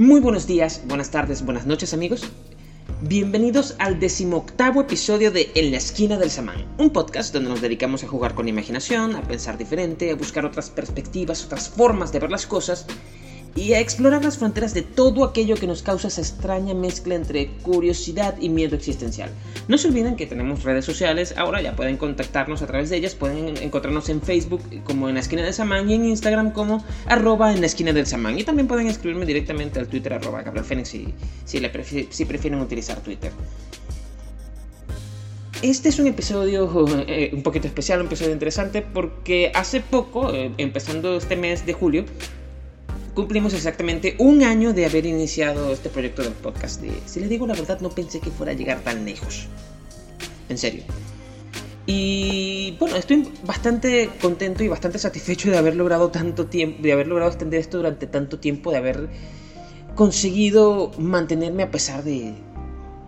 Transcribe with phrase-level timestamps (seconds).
[0.00, 2.22] Muy buenos días, buenas tardes, buenas noches amigos.
[3.02, 8.02] Bienvenidos al decimoctavo episodio de En la esquina del samán, un podcast donde nos dedicamos
[8.02, 12.30] a jugar con imaginación, a pensar diferente, a buscar otras perspectivas, otras formas de ver
[12.30, 12.86] las cosas
[13.56, 17.48] y a explorar las fronteras de todo aquello que nos causa esa extraña mezcla entre
[17.62, 19.30] curiosidad y miedo existencial.
[19.68, 23.14] No se olviden que tenemos redes sociales, ahora ya pueden contactarnos a través de ellas,
[23.14, 27.52] pueden encontrarnos en Facebook como en la esquina del Samán y en Instagram como arroba
[27.52, 28.38] en la esquina del Samán.
[28.38, 31.12] Y también pueden escribirme directamente al Twitter arroba Gabriel si,
[31.44, 33.32] si, prefieren utilizar Twitter.
[35.62, 36.70] Este es un episodio
[37.06, 41.74] eh, un poquito especial, un episodio interesante porque hace poco, eh, empezando este mes de
[41.74, 42.04] julio,
[43.14, 46.82] cumplimos exactamente un año de haber iniciado este proyecto del podcast.
[47.06, 49.48] si les digo la verdad, no pensé que fuera a llegar tan lejos.
[50.48, 50.82] En serio.
[51.86, 57.08] Y bueno, estoy bastante contento y bastante satisfecho de haber logrado tanto tiempo, de haber
[57.08, 59.08] logrado extender esto durante tanto tiempo, de haber
[59.94, 62.34] conseguido mantenerme a pesar de,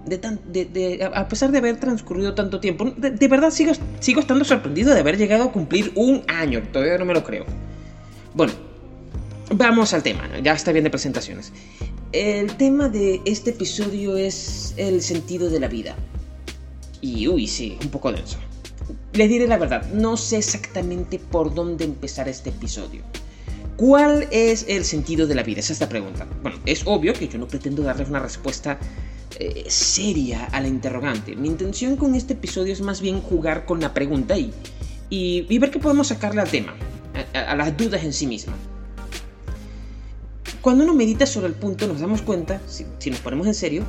[0.05, 2.93] de, a pesar de haber transcurrido tanto tiempo.
[2.97, 6.63] De, verdad sigo, sigo estando sorprendido de haber llegado a cumplir un año.
[6.73, 7.45] Todavía no me lo creo.
[8.35, 8.53] Bueno,
[9.51, 11.53] Vamos al tema, ya está bien de presentaciones.
[12.13, 15.97] El tema de este episodio es el sentido de la vida.
[17.01, 18.39] Y uy, sí, un poco denso.
[19.13, 23.03] Les diré la verdad, no sé exactamente por dónde empezar este episodio.
[23.77, 25.61] ¿Cuál es el sentido de la vida?
[25.61, 26.27] Esa es la pregunta.
[26.43, 28.79] Bueno, es obvio que yo no pretendo darles una respuesta
[29.39, 31.35] eh, seria a la interrogante.
[31.37, 34.53] Mi intención con este episodio es más bien jugar con la pregunta y,
[35.11, 36.75] y, ver qué podemos sacarle al tema,
[37.35, 38.57] a las dudas en sí mismas.
[40.63, 43.83] Cuando uno medita sobre el punto nos damos cuenta, si, nos ponemos en serio,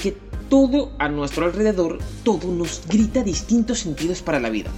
[0.00, 0.16] que
[0.48, 4.70] todo a nuestro alrededor, todo nos grita distintos sentidos para la vida.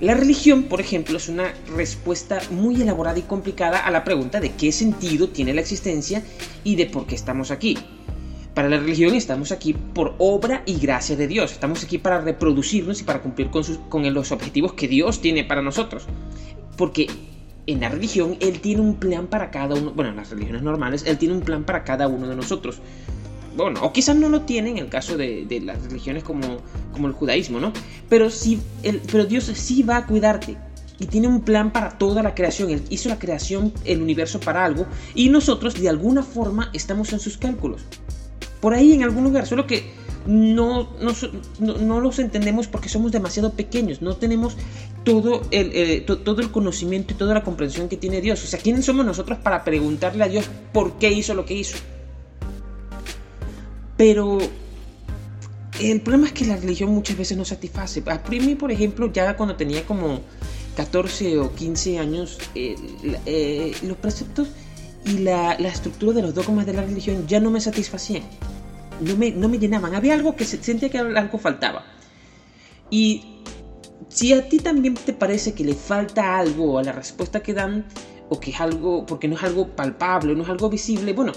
[0.00, 4.52] La religión, por ejemplo, es una respuesta muy elaborada y complicada a la pregunta de
[4.52, 6.22] qué sentido tiene la existencia
[6.64, 7.76] y de por qué estamos aquí.
[8.54, 11.52] Para la religión estamos aquí por obra y gracia de Dios.
[11.52, 15.60] Estamos aquí para reproducirnos y para cumplir con, con los objetivos que Dios tiene para
[15.60, 16.04] nosotros.
[16.78, 17.08] Porque
[17.66, 21.04] en la religión Él tiene un plan para cada uno, bueno, en las religiones normales,
[21.06, 22.80] Él tiene un plan para cada uno de nosotros.
[23.56, 26.58] Bueno, o quizás no lo tiene en el caso de, las religiones como,
[26.92, 27.72] como el judaísmo, ¿no?
[28.08, 28.60] Pero, sí,
[29.10, 30.56] pero Dios sí va a cuidarte
[30.98, 32.70] y tiene un plan para toda la creación.
[32.70, 37.20] Él hizo la creación, el universo para algo y nosotros de alguna forma estamos en
[37.20, 37.82] sus cálculos.
[38.60, 39.90] Por ahí en algún lugar, solo que
[40.26, 40.88] no,
[41.60, 44.56] no, los entendemos porque somos demasiado pequeños, no tenemos
[45.04, 48.42] todo el, todo el conocimiento y toda la comprensión que tiene Dios.
[48.42, 51.76] O sea, ¿quiénes somos nosotros para preguntarle a Dios por qué hizo lo que hizo?
[53.96, 54.38] Pero
[55.80, 58.02] el problema es que la religión muchas veces no satisface.
[58.06, 60.20] A mí, por ejemplo, ya cuando tenía como
[60.76, 64.48] 14 o 15 años, eh, los preceptos
[65.04, 68.24] y la, la estructura de los dogmas de la religión ya no me satisfacían
[69.00, 69.94] no me, no me llenaban.
[69.94, 71.84] Había algo que se, sentía que algo faltaba.
[72.90, 73.42] Y
[74.08, 77.86] si a ti también te parece que le falta algo a la respuesta que dan,
[78.28, 81.32] o que es algo, porque no es algo palpable, no es algo visible, bueno,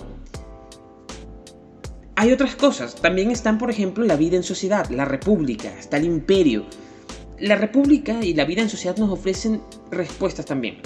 [2.15, 2.95] hay otras cosas.
[2.95, 6.65] También están, por ejemplo, la vida en sociedad, la república, está el imperio.
[7.39, 10.81] La república y la vida en sociedad nos ofrecen respuestas también.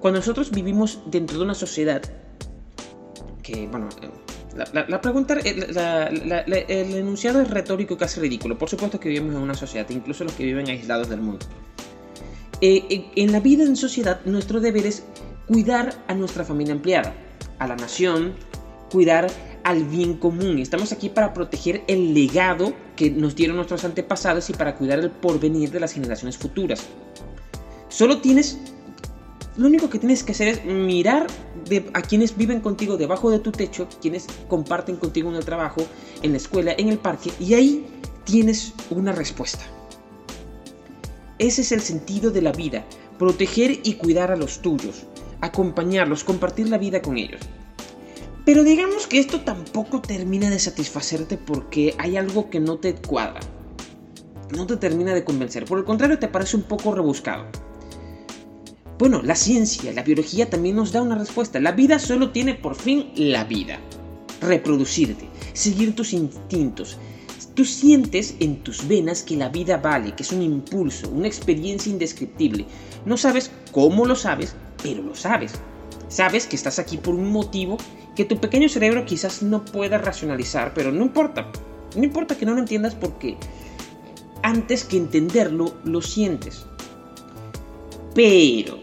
[0.00, 2.02] Cuando nosotros vivimos dentro de una sociedad,
[3.42, 3.88] que, bueno,
[4.56, 8.58] la, pregunta, el enunciado es retórico y casi ridículo.
[8.58, 11.46] Por supuesto que vivimos en una sociedad, incluso los que viven aislados del mundo.
[12.60, 15.04] Eh, en la vida en sociedad, nuestro deber es
[15.46, 17.14] cuidar a nuestra familia ampliada,
[17.58, 18.34] a la nación,
[18.90, 19.28] cuidar
[19.62, 20.58] al bien común.
[20.58, 25.10] Estamos aquí para proteger el legado que nos dieron nuestros antepasados y para cuidar el
[25.10, 26.84] porvenir de las generaciones futuras.
[27.88, 28.58] Solo tienes
[29.58, 31.26] lo único que tienes que hacer es mirar
[31.92, 35.84] a quienes viven contigo debajo de tu techo, quienes comparten contigo en el trabajo,
[36.22, 37.86] en la escuela, en el parque, y ahí
[38.24, 39.64] tienes una respuesta.
[41.40, 42.84] Ese es el sentido de la vida,
[43.18, 45.06] proteger y cuidar a los tuyos,
[45.40, 47.40] acompañarlos, compartir la vida con ellos.
[48.44, 53.40] Pero digamos que esto tampoco termina de satisfacerte porque hay algo que no te cuadra,
[54.56, 57.46] no te termina de convencer, por el contrario te parece un poco rebuscado.
[58.98, 61.60] Bueno, la ciencia, la biología también nos da una respuesta.
[61.60, 63.78] La vida solo tiene por fin la vida.
[64.40, 66.96] Reproducirte, seguir tus instintos.
[67.54, 71.92] Tú sientes en tus venas que la vida vale, que es un impulso, una experiencia
[71.92, 72.66] indescriptible.
[73.04, 75.52] No sabes cómo lo sabes, pero lo sabes.
[76.08, 77.76] Sabes que estás aquí por un motivo
[78.16, 81.52] que tu pequeño cerebro quizás no pueda racionalizar, pero no importa.
[81.94, 83.36] No importa que no lo entiendas porque
[84.42, 86.66] antes que entenderlo, lo sientes.
[88.14, 88.77] Pero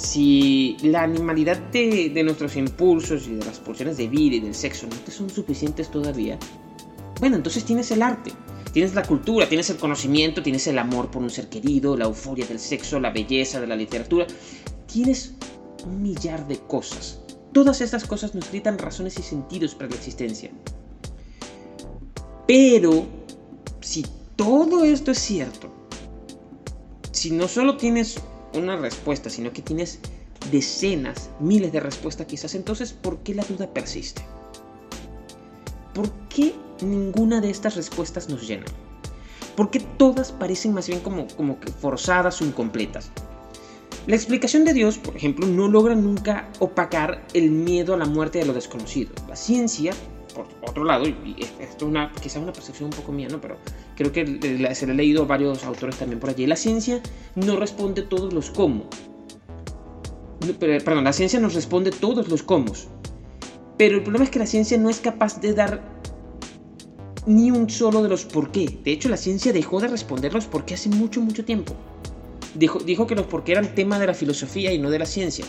[0.00, 4.54] si la animalidad de, de, nuestros impulsos y de las pulsiones de vida y del
[4.54, 6.38] sexo no te son suficientes todavía,
[7.20, 8.32] bueno, entonces tienes el arte,
[8.72, 12.46] tienes la cultura, tienes el conocimiento, tienes el amor por un ser querido, la euforia
[12.46, 14.26] del sexo, la belleza de la literatura,
[14.90, 15.34] tienes
[15.84, 17.20] un millar de cosas.
[17.52, 20.50] Todas estas cosas nos gritan razones y sentidos para la existencia.
[22.46, 23.04] Pero,
[23.82, 25.70] si todo esto es cierto,
[27.12, 28.18] si no solo tienes
[28.54, 30.00] una respuesta, sino que tienes
[30.50, 34.22] decenas, miles de respuestas quizás, entonces, ¿por qué la duda persiste?
[35.94, 38.64] ¿Por qué ninguna de estas respuestas nos llena?
[39.56, 43.10] ¿Por qué todas parecen más bien como, como que forzadas o incompletas?
[44.06, 48.38] La explicación de Dios, por ejemplo, no logra nunca opacar el miedo a la muerte
[48.38, 49.12] de lo desconocido.
[49.28, 49.92] La ciencia,
[50.34, 53.40] por otro lado, y esto es una, quizás una percepción un poco mía, ¿no?
[53.40, 53.58] pero
[54.08, 57.02] creo que se le ha leído a varios autores también por allí, la ciencia
[57.34, 58.88] no responde todos los cómo.
[60.58, 62.72] Perdón, la ciencia nos responde todos los cómo.
[63.76, 66.00] Pero el problema es que la ciencia no es capaz de dar
[67.26, 68.78] ni un solo de los por qué.
[68.82, 71.76] De hecho, la ciencia dejó de responder los por qué hace mucho, mucho tiempo
[72.54, 75.44] dijo, que los por qué eran tema de la filosofía y no de la ciencia.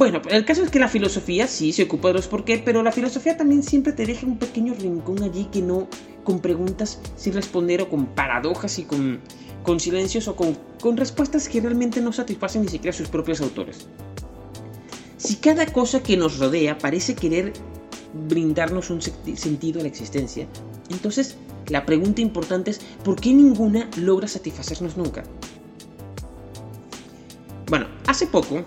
[0.00, 2.82] Bueno, el caso es que la filosofía sí se ocupa de los por qué, pero
[2.82, 5.88] la filosofía también siempre te deja un pequeño rincón allí que no
[6.24, 9.20] con preguntas sin responder o con paradojas y con,
[9.62, 13.42] con silencios o con, con respuestas que realmente no satisfacen ni siquiera a sus propios
[13.42, 13.88] autores.
[15.18, 17.52] Si cada cosa que nos rodea parece querer
[18.26, 20.46] brindarnos un sentido a la existencia,
[20.88, 21.36] entonces
[21.68, 25.24] la pregunta importante es, ¿por qué ninguna logra satisfacernos nunca?
[27.68, 28.64] Bueno, hace poco,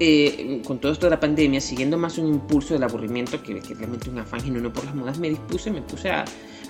[0.00, 4.10] eh, con todo esto de la pandemia, siguiendo más un impulso del aburrimiento que, realmente
[4.10, 6.24] un afán genuino por las modas, me dispuse, me puse a,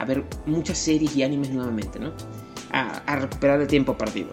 [0.07, 2.13] ver muchas series y animes nuevamente, ¿no?
[2.71, 4.31] A, recuperar el tiempo perdido.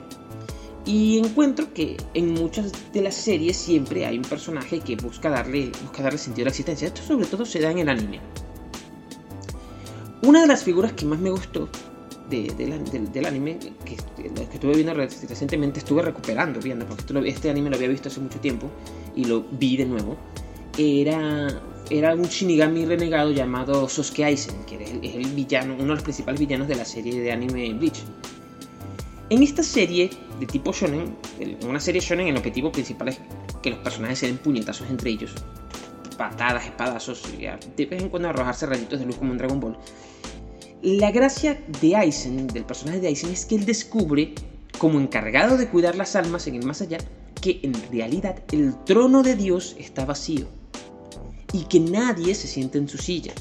[0.85, 5.71] Y encuentro que en muchas de las series siempre hay un personaje que busca darle,
[5.83, 6.88] busca darle sentido a la existencia.
[6.88, 8.19] Esto sobre todo se da en el anime.
[10.23, 11.69] Una de las figuras que más me gustó
[12.31, 13.95] del, anime, que,
[14.54, 18.69] estuve viendo recientemente, estuve recuperando viendo, porque este anime lo había visto hace mucho tiempo
[19.16, 20.18] y lo vi de nuevo,
[20.78, 26.04] era, era un Shinigami renegado llamado Sosuke Aizen, que es el, villano, uno de los
[26.04, 28.04] principales villanos de la serie de anime Bleach.
[29.30, 31.16] En esta serie de tipo shonen,
[31.68, 33.19] una serie shonen, el objetivo principal es
[33.62, 35.34] que los personajes se den puñetazos entre ellos,
[36.18, 39.77] patadas, espadazos, y de vez en cuando arrojarse rayitos de luz como en Dragon Ball.
[40.83, 44.33] La gracia de Aizen, del personaje de Aizen, es que él descubre,
[44.80, 46.98] como encargado de cuidar las almas en el más allá,
[47.39, 50.48] que en realidad el trono de Dios está vacío
[51.54, 53.31] y que nadie se siente en su silla.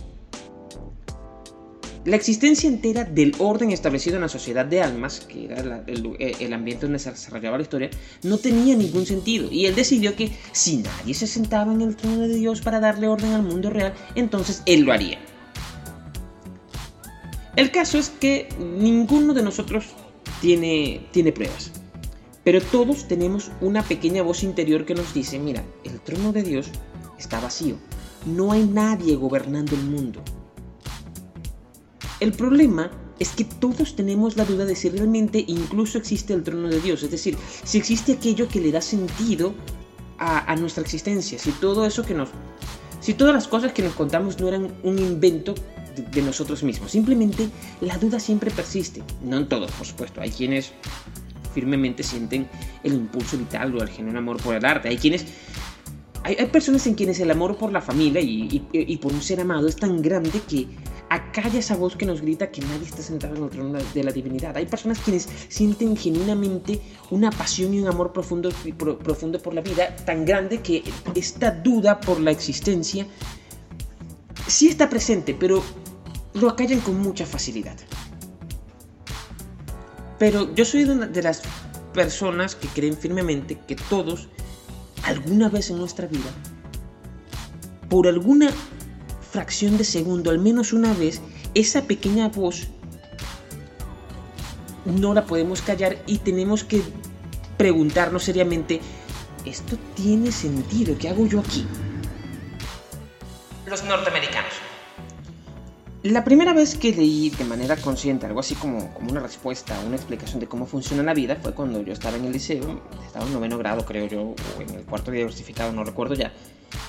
[2.05, 6.53] La existencia entera del orden establecido en la sociedad de almas, que era el, el,
[6.53, 7.89] ambiente donde se desarrollaba la historia,
[8.23, 9.51] no tenía ningún sentido.
[9.51, 13.09] Y él decidió que si nadie se sentaba en el trono de Dios para darle
[13.09, 15.19] orden al mundo real, entonces él lo haría.
[17.56, 19.87] El caso es que ninguno de nosotros
[20.41, 21.73] tiene, tiene pruebas.
[22.44, 26.70] Pero todos tenemos una pequeña voz interior que nos dice, mira, el trono de Dios
[27.19, 27.76] está vacío.
[28.25, 30.23] No hay nadie gobernando el mundo.
[32.20, 36.69] El problema es que todos tenemos la duda de si realmente incluso existe el trono
[36.69, 37.02] de Dios.
[37.02, 39.54] Es decir, si existe aquello que le da sentido
[40.19, 41.38] a, a nuestra existencia.
[41.38, 42.30] Si todo eso que nos...
[43.00, 45.54] Si todas las cosas que nos contamos no eran un invento
[45.94, 46.90] de nosotros mismos.
[46.90, 47.49] Simplemente
[47.80, 49.02] la duda siempre persiste.
[49.23, 50.20] No en todos, por supuesto.
[50.20, 50.73] Hay quienes
[51.54, 52.49] firmemente sienten
[52.82, 54.88] el impulso vital o el genuino amor por el arte.
[54.88, 55.26] Hay quienes...
[56.23, 59.76] Hay, personas en quienes el amor por la familia y, por un ser amado es
[59.76, 60.66] tan grande que
[61.09, 64.12] acalla esa voz que nos grita que nadie está sentado en el trono de la
[64.12, 64.54] divinidad.
[64.56, 66.78] Hay personas quienes sienten genuinamente
[67.11, 71.99] una pasión y un amor profundo, profundo por la vida tan grande que esta duda
[71.99, 73.06] por la existencia
[74.47, 75.63] sí está presente, pero
[76.35, 77.77] lo acallan con mucha facilidad.
[80.19, 81.43] Pero yo soy una de las
[81.95, 84.29] personas que creen firmemente que todos,
[85.03, 86.31] alguna vez en nuestra vida,
[87.89, 88.51] por alguna
[89.33, 91.21] fracción de segundo, al menos una vez,
[91.55, 92.69] esa pequeña voz
[94.85, 96.83] no la podemos callar y tenemos que
[97.57, 98.81] preguntarnos seriamente,
[99.45, 100.97] ¿esto tiene sentido?
[100.99, 101.67] ¿Qué hago yo aquí?
[103.71, 104.53] Los norteamericanos.
[106.03, 109.95] La primera vez que leí de manera consciente algo así como, como una respuesta, una
[109.95, 113.33] explicación de cómo funciona la vida fue cuando yo estaba en el liceo, estaba en
[113.33, 116.33] noveno grado creo yo, o en el cuarto diversificado, no recuerdo ya,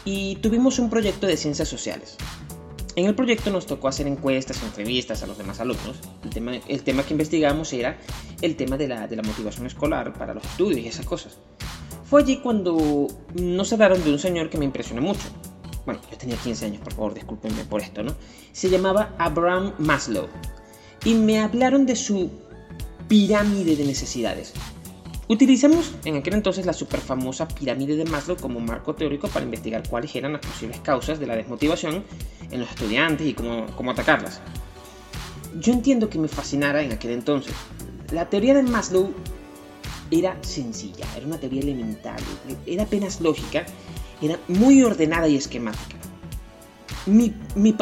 [0.05, 2.17] y tuvimos un proyecto de ciencias sociales.
[2.95, 5.97] En el proyecto nos tocó hacer encuestas, entrevistas a los demás alumnos.
[6.23, 7.99] El tema, el tema que investigamos era
[8.41, 11.37] el tema de la, de la motivación escolar para los estudios y esas cosas.
[12.05, 15.29] Fue allí cuando nos hablaron de un señor que me impresionó mucho.
[15.85, 18.15] Bueno, yo tenía 15 años, por favor, discúlpenme por esto, ¿no?
[18.51, 20.27] Se llamaba Abraham Maslow.
[21.03, 22.29] Y me hablaron de su
[23.07, 24.53] pirámide de necesidades.
[25.27, 30.15] Utilizamos en aquel entonces la superfamosa pirámide de Maslow como marco teórico para investigar cuáles
[30.15, 32.03] eran las posibles causas de la desmotivación
[32.51, 34.41] en los estudiantes y cómo, cómo atacarlas.
[35.59, 37.53] Yo entiendo que me fascinara en aquel entonces.
[38.11, 39.13] La teoría de Maslow
[40.11, 42.19] era sencilla, era una teoría elemental,
[42.65, 43.65] era apenas lógica,
[44.21, 45.97] era muy ordenada y esquemática.
[47.05, 47.75] Mi, mi,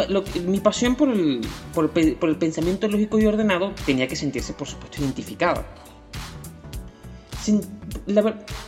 [0.46, 1.42] mi pasión por el,
[1.74, 5.66] por, el, por el pensamiento lógico y ordenado tenía que sentirse, por supuesto, identificada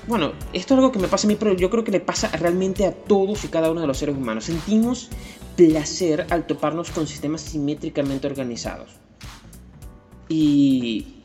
[0.07, 2.29] bueno, esto es algo que me pasa a mí, pero yo creo que le pasa
[2.29, 4.45] realmente a todos y cada uno de los seres humanos.
[4.45, 5.09] Sentimos
[5.55, 8.91] placer al toparnos con sistemas simétricamente organizados.
[10.29, 11.15] Y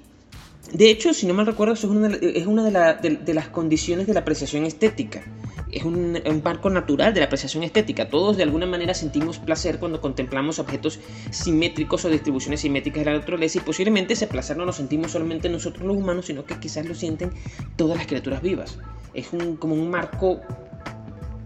[0.73, 4.65] de hecho, si no me recuerdo, eso es una, de, las condiciones de la apreciación
[4.65, 5.23] estética.
[5.71, 8.09] Es un, marco natural de la apreciación estética.
[8.09, 13.19] Todos de alguna manera sentimos placer cuando contemplamos objetos simétricos o distribuciones simétricas de la
[13.19, 16.87] naturaleza y posiblemente ese placer no lo sentimos solamente nosotros los humanos, sino que quizás
[16.87, 17.31] lo sienten
[17.75, 18.79] todas las criaturas vivas.
[19.13, 20.41] Es como un marco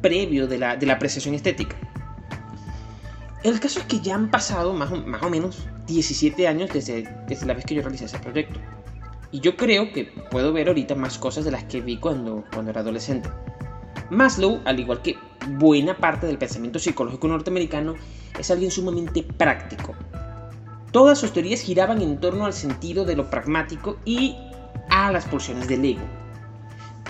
[0.00, 1.76] previo de la, apreciación estética.
[3.42, 7.54] El caso es que ya han pasado más o, menos 17 años desde, desde la
[7.54, 8.60] vez que yo realicé ese proyecto.
[9.32, 12.72] Y yo creo que puedo ver ahorita más cosas de las que vi cuando, cuando
[12.72, 13.30] era adolescente.
[14.10, 15.16] Maslow, al igual que
[15.48, 17.94] buena parte del pensamiento psicológico norteamericano,
[18.38, 19.94] es alguien sumamente práctico.
[20.92, 24.36] Todas sus teorías giraban en torno al sentido de lo pragmático y
[24.90, 26.02] a las pulsiones del ego.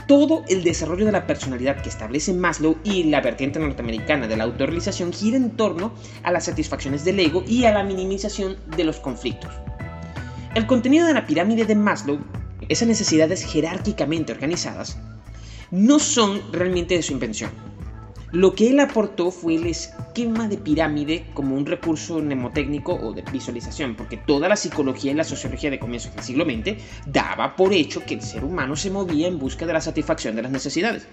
[0.07, 4.45] Todo el desarrollo de la personalidad que establece Maslow y la vertiente norteamericana de la
[4.45, 9.01] autorrealización gira en torno a las satisfacciones del ego y a la minimización de los
[9.01, 9.53] conflictos.
[10.55, 12.19] El contenido de la pirámide de Maslow,
[12.69, 14.99] esas necesidades jerárquicamente organizadas,
[15.71, 17.51] no son realmente de su invención.
[18.33, 23.23] Lo que él aportó fue el esquema de pirámide como un recurso mnemotécnico o de
[23.23, 27.73] visualización, porque toda la psicología y la sociología de comienzos del siglo XX daba por
[27.73, 31.09] hecho que el ser humano se movía en busca de la satisfacción de las necesidades.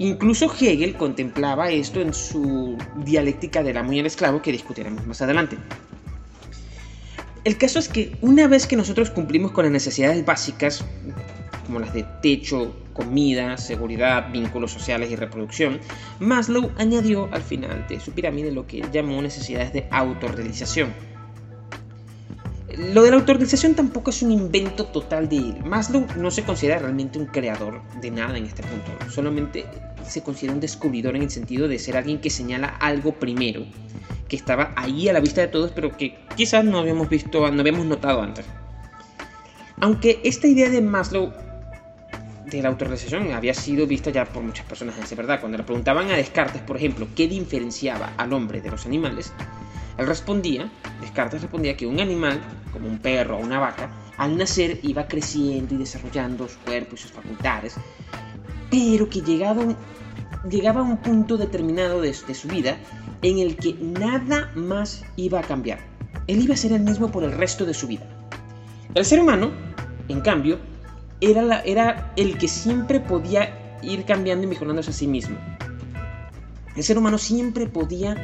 [0.00, 5.22] Incluso Hegel contemplaba esto en su dialéctica del amo y el esclavo que discutiremos más
[5.22, 5.56] adelante.
[7.44, 10.84] El caso es que una vez que nosotros cumplimos con las necesidades básicas,
[11.68, 15.78] como las de techo, comida, seguridad, vínculos sociales y reproducción,
[16.18, 20.94] Maslow añadió al final de su pirámide lo que llamó necesidades de autorrealización.
[22.94, 25.56] Lo de la autorrealización tampoco es un invento total de él.
[25.64, 29.66] Maslow no se considera realmente un creador de nada en este punto, solamente
[30.06, 33.66] se considera un descubridor en el sentido de ser alguien que señala algo primero
[34.26, 37.60] que estaba ahí a la vista de todos, pero que quizás no habíamos visto, no
[37.60, 38.46] habíamos notado antes.
[39.80, 41.32] Aunque esta idea de Maslow
[42.50, 45.40] de la autorrealización había sido vista ya por muchas personas, es verdad.
[45.40, 49.32] Cuando le preguntaban a Descartes, por ejemplo, qué diferenciaba al hombre de los animales,
[49.98, 52.40] él respondía, Descartes respondía que un animal,
[52.72, 56.98] como un perro o una vaca, al nacer iba creciendo y desarrollando su cuerpo y
[56.98, 57.74] sus facultades,
[58.70, 59.76] pero que llegado,
[60.48, 62.78] llegaba a un punto determinado de su vida
[63.22, 65.80] en el que nada más iba a cambiar.
[66.26, 68.06] Él iba a ser el mismo por el resto de su vida.
[68.94, 69.50] El ser humano,
[70.08, 70.58] en cambio,
[71.20, 75.36] era, era el que siempre podía ir cambiando y mejorándose a sí mismo.
[76.76, 78.16] El ser humano siempre podía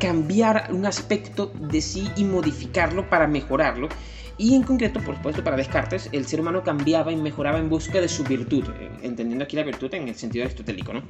[0.00, 3.88] cambiar un aspecto de sí y modificarlo para mejorarlo.
[4.36, 8.00] Y en concreto, por supuesto, para Descartes, el ser humano cambiaba y mejoraba en busca
[8.00, 11.02] de su virtud, eh, entendiendo aquí la virtud en el sentido aristotélico, ¿no?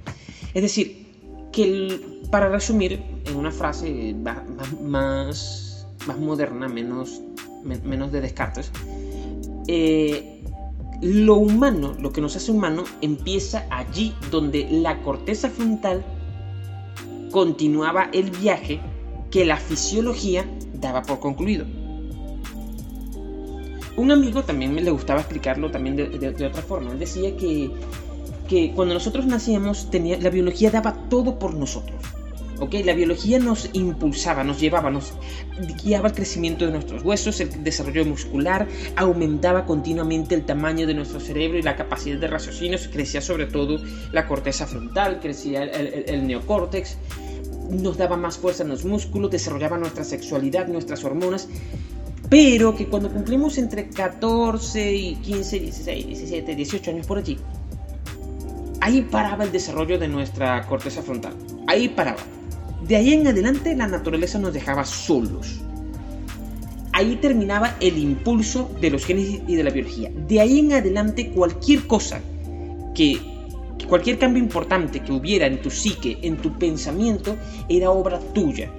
[0.54, 1.06] Es decir,
[1.52, 2.00] que
[2.30, 7.20] para resumir en una frase más, más, moderna, menos,
[7.64, 8.70] menos de Descartes,
[9.66, 10.37] eh,
[11.00, 16.04] lo humano, lo que nos hace humano, empieza allí donde la corteza frontal
[17.30, 18.80] continuaba el viaje
[19.30, 21.66] que la fisiología daba por concluido.
[23.96, 26.92] Un amigo también me le gustaba explicarlo también de otra forma.
[26.92, 27.70] Él decía que
[28.48, 32.02] que cuando nosotros nacíamos tenía, la biología daba todo por nosotros.
[32.60, 32.74] ¿Ok?
[32.84, 35.12] La biología nos impulsaba, nos llevaba, nos
[35.82, 41.20] guiaba el crecimiento de nuestros huesos, el desarrollo muscular, aumentaba continuamente el tamaño de nuestro
[41.20, 43.80] cerebro y la capacidad de raciocinio, crecía sobre todo
[44.12, 46.96] la corteza frontal, crecía el, el neocórtex,
[47.70, 51.48] nos daba más fuerza en los músculos, desarrollaba nuestra sexualidad, nuestras hormonas,
[52.30, 57.38] pero que cuando cumplimos entre 14 y 15, 16, 17, 18 años por allí,
[58.80, 61.34] Ahí paraba el desarrollo de nuestra corteza frontal.
[61.66, 62.20] Ahí paraba.
[62.86, 65.60] De ahí en adelante la naturaleza nos dejaba solos.
[66.92, 70.10] Ahí terminaba el impulso de los genes y de la biología.
[70.26, 72.20] De ahí en adelante cualquier cosa
[72.94, 73.20] que
[73.88, 77.36] cualquier cambio importante que hubiera en tu psique, en tu pensamiento,
[77.68, 78.70] era obra tuya.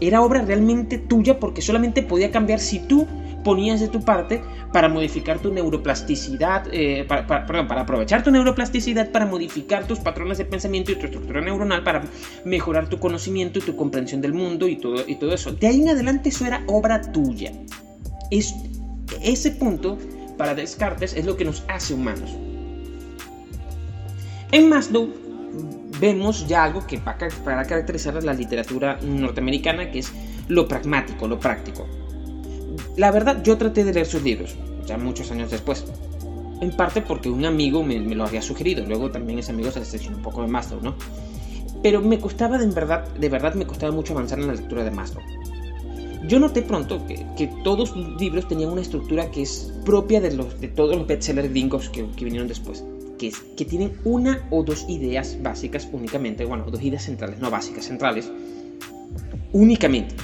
[0.00, 3.06] Era obra realmente tuya porque solamente podía cambiar si tú
[3.44, 4.42] ponías de tu parte
[4.72, 10.38] para modificar tu neuroplasticidad, eh, para, perdón, para aprovechar tu neuroplasticidad para modificar tus patrones
[10.38, 12.02] de pensamiento y tu estructura neuronal para
[12.44, 15.52] mejorar tu conocimiento y tu comprensión del mundo y todo, y todo eso.
[15.52, 17.52] De ahí en adelante eso era obra tuya.
[18.30, 18.54] Es,
[19.22, 19.98] ese punto
[20.36, 22.30] para Descartes es lo que nos hace humanos.
[24.52, 25.08] En Maslow
[26.00, 30.12] vemos ya algo que va a caracterizar a la literatura norteamericana, que es
[30.48, 31.86] lo pragmático, lo práctico.
[32.96, 35.84] La verdad, yo traté de leer sus libros, ya muchos años después.
[36.60, 40.18] En parte porque un amigo me, lo había sugerido, luego también ese amigo se decepcionó
[40.18, 40.94] un poco de Maslow, ¿no?
[41.82, 44.90] Pero me costaba de verdad, de verdad me costaba mucho avanzar en la lectura de
[44.90, 45.22] Maslow.
[46.28, 50.60] Yo noté pronto que, todos sus libros tenían una estructura que es propia de, los,
[50.60, 52.84] de todos los bestsellers gringos que, que vinieron después
[53.20, 57.84] que, que tienen una o dos ideas básicas únicamente, bueno, dos ideas centrales, no básicas,
[57.84, 58.32] centrales,
[59.52, 60.14] únicamente.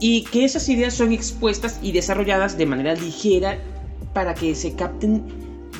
[0.00, 3.58] Y que esas ideas son expuestas y desarrolladas de manera ligera
[4.14, 5.22] para que se capten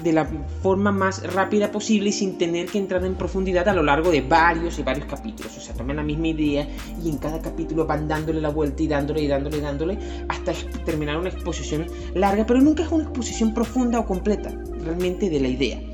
[0.02, 0.26] de la
[0.62, 4.22] forma más rápida posible y sin tener que entrar en profundidad a lo largo de
[4.22, 5.56] varios y varios capítulos.
[5.56, 6.66] O sea, toman la misma idea
[7.02, 9.98] y en cada capítulo van dándole la vuelta y dándole y dándole y dándole
[10.28, 10.52] hasta
[10.84, 14.50] terminar una exposición larga, pero nunca es una exposición profunda o completa
[14.84, 15.89] realmente de la idea.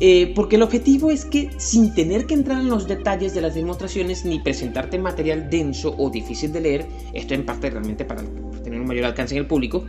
[0.00, 3.54] Eh, porque el objetivo es que sin tener que entrar en los detalles de las
[3.54, 8.22] demostraciones ni presentarte material denso o difícil de leer, esto en parte realmente para
[8.62, 9.84] tener un mayor alcance en el público,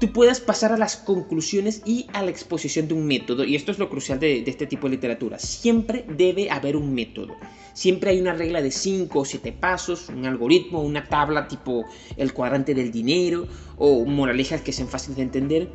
[0.00, 3.44] tú puedas pasar a las conclusiones y a la exposición de un método.
[3.44, 5.38] Y esto es lo crucial de, este tipo de literatura.
[5.38, 7.36] Siempre debe haber un método.
[7.74, 11.84] Siempre hay una regla de 5 o 7 pasos, un algoritmo, una tabla tipo
[12.16, 15.68] el cuadrante del dinero o moralejas que sean fáciles de entender.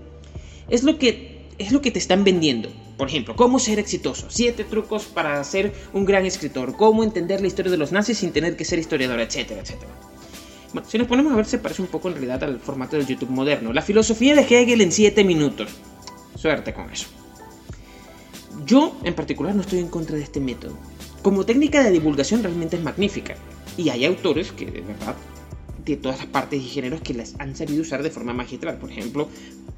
[0.70, 2.70] Es lo que es lo que te están vendiendo.
[2.98, 7.48] Por ejemplo, cómo ser exitoso, siete trucos para ser un gran escritor, cómo entender la
[7.48, 9.92] historia de los nazis sin tener que ser historiador, etcétera, etcétera.
[10.74, 13.06] Bueno, si nos ponemos a ver, se parece un poco en realidad al formato del
[13.06, 13.74] YouTube moderno.
[13.74, 15.70] La filosofía de Hegel en 7 minutos.
[16.36, 17.08] Suerte con eso.
[18.66, 20.78] Yo, en particular, no estoy en contra de este método.
[21.22, 23.36] Como técnica de divulgación realmente es magnífica.
[23.78, 25.16] Y hay autores que de verdad
[25.86, 28.78] de todas las partes y géneros que las han sabido usar de forma magistral.
[28.78, 29.28] Por ejemplo,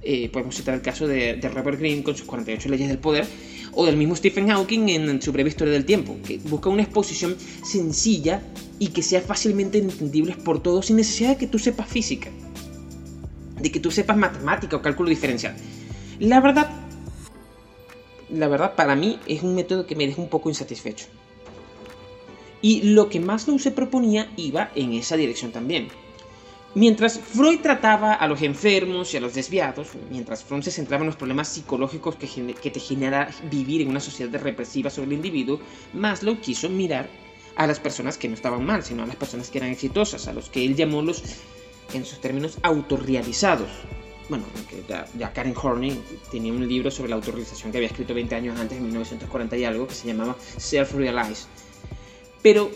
[0.02, 3.26] eh, podemos citar el caso de, Robert Greene con sus 48 leyes del poder,
[3.74, 7.36] o del mismo Stephen Hawking en su breve historia del tiempo, que busca una exposición
[7.40, 8.42] sencilla
[8.80, 12.30] y que sea fácilmente entendible por todos sin necesidad de que tú sepas física,
[13.60, 15.56] de que tú sepas matemática o cálculo diferencial.
[16.20, 16.70] La verdad,
[18.30, 21.08] la verdad para mí es un método que me deja un poco insatisfecho.
[22.66, 25.88] Y lo que Maslow se proponía iba en esa dirección también.
[26.74, 31.06] Mientras Freud trataba a los enfermos y a los desviados, mientras Freud se centraba en
[31.06, 35.60] los problemas psicológicos que, que te genera vivir en una sociedad represiva sobre el individuo,
[35.94, 37.08] Maslow quiso mirar
[37.56, 40.34] a las personas que no estaban mal, sino a las personas que eran exitosas, a
[40.34, 41.22] los que él llamó los,
[41.94, 43.70] en sus términos, autorrealizados.
[44.28, 44.46] Bueno,
[44.90, 46.02] ya, ya, Karen Horney
[46.32, 49.66] tenía un libro sobre la autorrealización que había escrito 20 años antes, en 1940 y
[49.66, 51.46] algo, que se llamaba Self-Realized
[52.46, 52.70] pero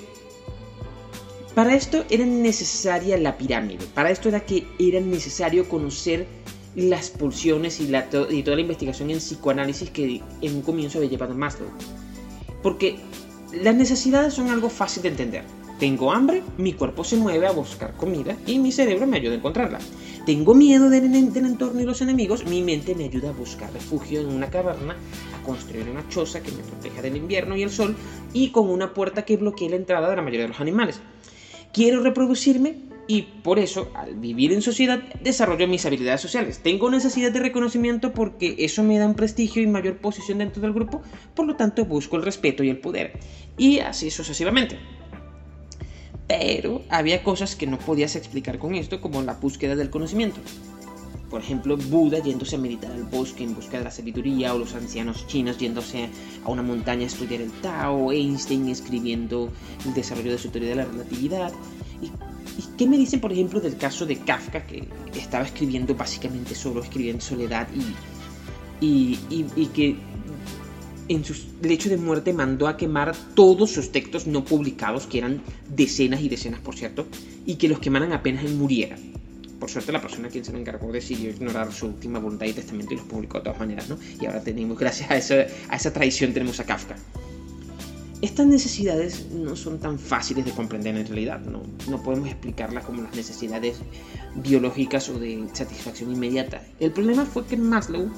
[1.54, 6.26] para esto era necesaria la pirámide, para esto era que era necesario conocer
[6.76, 11.70] las pulsiones y, toda la investigación en psicoanálisis que en un comienzo había llevado Maslow.
[12.64, 12.96] Porque
[13.54, 15.44] las necesidades son algo fácil de entender.
[15.80, 19.38] Tengo hambre, mi cuerpo se mueve a buscar comida y mi cerebro me ayuda a
[19.38, 19.80] encontrarla.
[20.26, 24.28] Tengo miedo del, entorno y los enemigos, mi mente me ayuda a buscar refugio en
[24.28, 24.98] una caverna,
[25.40, 27.96] a construir una choza que me proteja del invierno y el sol
[28.34, 31.00] y con una puerta que bloquee la entrada de la mayoría de los animales.
[31.72, 36.60] Quiero reproducirme y por eso, al vivir en sociedad, desarrollo mis habilidades sociales.
[36.62, 40.74] Tengo necesidad de reconocimiento porque eso me da un prestigio y mayor posición dentro del
[40.74, 41.02] grupo,
[41.34, 43.18] por lo tanto busco el respeto y el poder.
[43.58, 44.99] Y así sucesivamente.
[46.30, 50.40] Pero había cosas que no podías explicar con esto, como la búsqueda del conocimiento.
[51.28, 54.76] Por ejemplo, Buda yéndose a meditar al bosque en busca de la sabiduría, o los
[54.76, 56.08] ancianos chinos yéndose
[56.46, 59.52] a una montaña a estudiar el Tao, Einstein escribiendo
[59.84, 61.52] el desarrollo de su teoría de la relatividad.
[62.00, 62.12] ¿Y,
[62.78, 67.24] qué me dicen, por ejemplo, del caso de Kafka, que estaba escribiendo básicamente solo, escribiendo
[67.24, 67.68] soledad
[68.80, 69.98] y, y que
[71.10, 75.42] en su lecho de muerte mandó a quemar todos sus textos no publicados, que eran
[75.76, 77.08] decenas y decenas, por cierto,
[77.46, 78.96] y que los quemaran apenas él muriera.
[79.60, 82.54] Por suerte la persona a quien se le encargó decidió ignorar su última voluntad y
[82.54, 83.98] testamento y los publicó de todas maneras, ¿no?
[84.22, 86.96] Y ahora tenemos, gracias a esa, a esa traición, tenemos a Kafka.
[88.22, 93.02] Estas necesidades no son tan fáciles de comprender en realidad, no, no podemos explicarlas como
[93.02, 93.78] las necesidades
[94.36, 96.62] biológicas o de satisfacción inmediata.
[96.80, 98.10] El problema fue que Maslow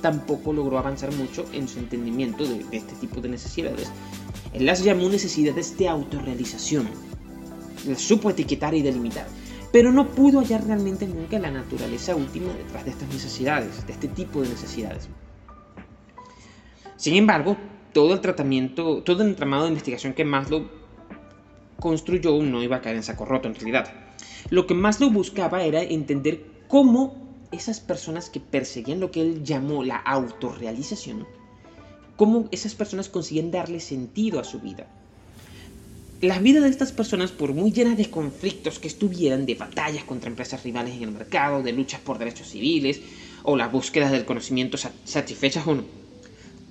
[0.00, 3.90] tampoco logró avanzar mucho en su entendimiento de, este tipo de necesidades.
[4.52, 6.88] Él las llamó necesidades de autorrealización.
[7.86, 9.26] Las supo etiquetar y delimitar,
[9.72, 14.08] pero no pudo hallar realmente nunca la naturaleza última detrás de estas necesidades, de este
[14.08, 15.08] tipo de necesidades.
[16.96, 17.56] Sin embargo,
[17.92, 20.68] todo el tratamiento, todo el entramado de investigación que Maslow
[21.78, 23.90] construyó no iba a caer en saco roto en realidad.
[24.50, 29.82] Lo que Maslow buscaba era entender cómo esas personas que perseguían lo que él llamó
[29.82, 31.26] la autorrealización,
[32.16, 34.86] cómo esas personas consiguen darle sentido a su vida.
[36.20, 40.28] Las vidas de estas personas, por muy llenas de conflictos que estuvieran, de batallas contra
[40.28, 43.00] empresas rivales en el mercado, de luchas por derechos civiles,
[43.42, 45.84] o las búsquedas del conocimiento satisfechas o no,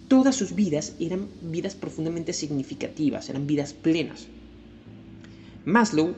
[0.08, 4.28] todas sus vidas eran vidas profundamente significativas, eran vidas plenas.
[5.66, 6.14] Maslow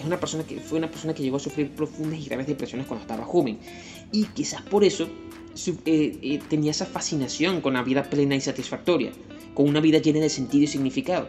[0.00, 2.86] es una persona que fue una persona que llegó a sufrir profundas y graves depresiones
[2.86, 3.58] cuando estaba joven
[4.12, 5.08] y quizás por eso
[5.84, 9.12] eh, eh, tenía esa fascinación con la vida plena y satisfactoria,
[9.54, 11.28] con una vida llena de sentido y significado.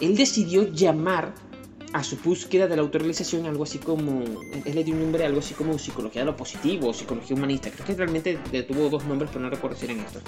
[0.00, 1.34] Él decidió llamar
[1.92, 4.22] a su búsqueda de la autorrealización algo así como,
[4.64, 7.70] él le dio un nombre algo así como psicología de lo positivo psicología humanista.
[7.70, 10.22] Creo que realmente tuvo dos nombres, pero no recuerdo si eran estos.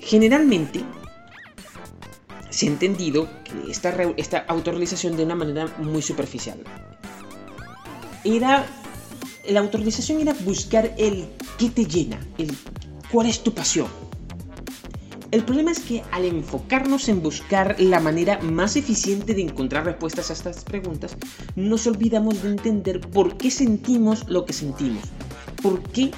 [0.00, 0.84] Generalmente
[2.54, 6.58] se ha entendido que esta, autorrealización de una manera muy superficial.
[8.22, 8.66] Era.
[9.48, 11.26] La autorrealización era buscar el
[11.58, 12.56] qué te llena, el
[13.10, 13.88] cuál es tu pasión.
[15.32, 20.30] El problema es que al enfocarnos en buscar la manera más eficiente de encontrar respuestas
[20.30, 21.16] a estas preguntas,
[21.56, 25.02] nos olvidamos de entender por qué sentimos lo que sentimos.
[25.60, 26.12] ¿Por qué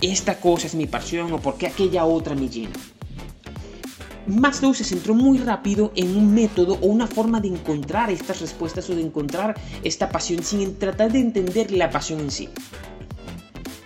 [0.00, 2.72] esta cosa es mi pasión o por qué aquella otra me llena?
[4.26, 8.88] Maslow se centró muy rápido en un método o una forma de encontrar estas respuestas
[8.90, 12.48] o de encontrar esta pasión sin tratar de entender la pasión en sí.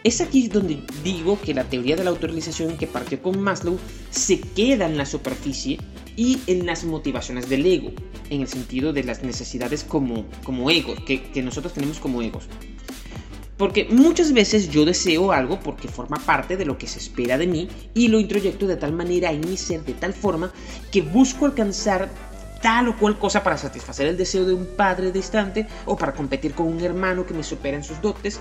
[0.04, 3.78] Es aquí donde digo que la teoría de la autorrealización que partió con Maslow
[4.10, 5.78] se queda en la superficie
[6.16, 7.90] y en las motivaciones del ego,
[8.30, 12.48] en el sentido de las necesidades como, como ego, que, que nosotros tenemos como egos.
[13.58, 17.48] Porque muchas veces yo deseo algo porque forma parte de lo que se espera de
[17.48, 20.52] mí y lo introyecto de tal manera en mi ser, de tal forma
[20.92, 22.08] que busco alcanzar
[22.62, 26.54] tal o cual cosa para satisfacer el deseo de un padre distante o para competir
[26.54, 28.40] con un hermano que me supera en sus dotes.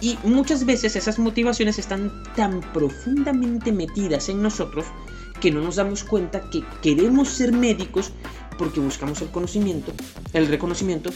[0.00, 4.86] Y muchas veces esas motivaciones están tan profundamente metidas en nosotros
[5.40, 8.12] que no nos damos cuenta que queremos ser médicos
[8.58, 9.92] porque buscamos el conocimiento,
[10.32, 11.10] el reconocimiento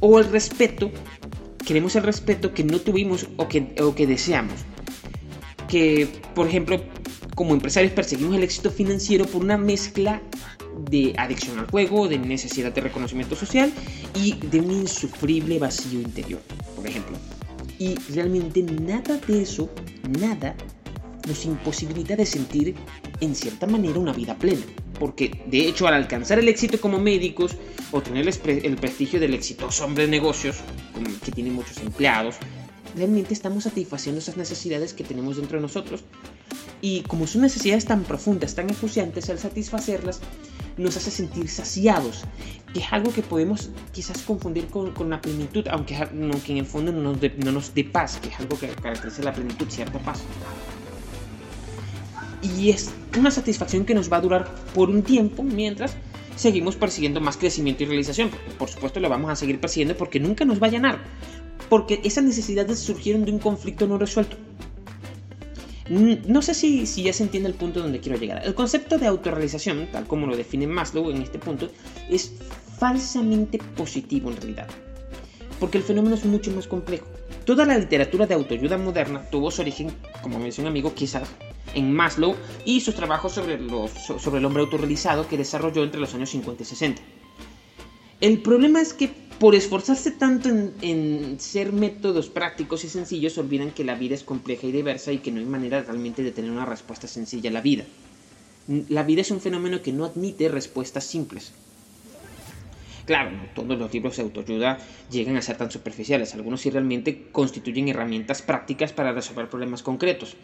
[0.00, 0.90] o el respeto
[1.64, 4.54] queremos el respeto que no tuvimos o que, o que deseamos.
[5.68, 6.80] Que, por ejemplo,
[7.34, 10.22] como empresarios perseguimos el éxito financiero por una mezcla
[10.90, 13.72] de adicción al juego, de necesidad de reconocimiento social
[14.14, 16.40] y de un insufrible vacío interior,
[16.76, 17.16] por ejemplo.
[17.78, 19.68] Y realmente nada de eso,
[20.20, 20.54] nada,
[21.26, 22.74] nos imposibilita de sentir
[23.20, 24.62] en cierta manera una vida plena
[24.98, 27.56] porque de hecho al alcanzar el éxito como médicos
[27.90, 30.56] o tener el prestigio del exitoso hombre de negocios,
[31.24, 32.36] que tiene muchos empleados,
[32.96, 36.04] realmente estamos satisfaciendo esas necesidades que tenemos dentro de nosotros.
[36.80, 40.20] Y como son necesidades tan profundas, tan acuciantes, al satisfacerlas
[40.76, 42.24] nos hace sentir saciados,
[42.72, 46.92] que es algo que podemos quizás confundir con, la plenitud, aunque, aunque, en el fondo
[46.92, 50.20] no nos, no nos dé paz, que es algo que caracteriza la plenitud, cierta paz
[52.44, 55.96] y es una satisfacción que nos va a durar por un tiempo mientras
[56.36, 58.30] seguimos persiguiendo más crecimiento y realización.
[58.58, 60.98] Por supuesto lo vamos a seguir persiguiendo porque nunca nos va a llenar,
[61.68, 64.36] porque esas necesidades surgieron de un conflicto no resuelto.
[65.88, 68.42] No sé si, si ya se entiende el punto donde quiero llegar.
[68.44, 71.70] El concepto de autorrealización, tal como lo define Maslow en este punto,
[72.08, 72.32] es
[72.78, 74.66] falsamente positivo en realidad,
[75.60, 77.06] porque el fenómeno es mucho más complejo.
[77.44, 81.28] Toda la literatura de autoayuda moderna tuvo su origen, como me un amigo, quizás
[81.74, 86.62] en Maslow y sus trabajos sobre, el hombre autorrealizado que desarrolló entre los años 50
[86.62, 87.02] y 60.
[88.20, 93.84] El problema es que por esforzarse tanto en, ser métodos prácticos y sencillos, olvidan que
[93.84, 96.64] la vida es compleja y diversa y que no hay manera realmente de tener una
[96.64, 97.84] respuesta sencilla a la vida.
[98.88, 101.52] La vida es un fenómeno que no admite respuestas simples.
[103.04, 104.78] Claro, no todos los libros de autoayuda
[105.10, 110.36] llegan a ser tan superficiales, algunos sí realmente constituyen herramientas prácticas para resolver problemas concretos,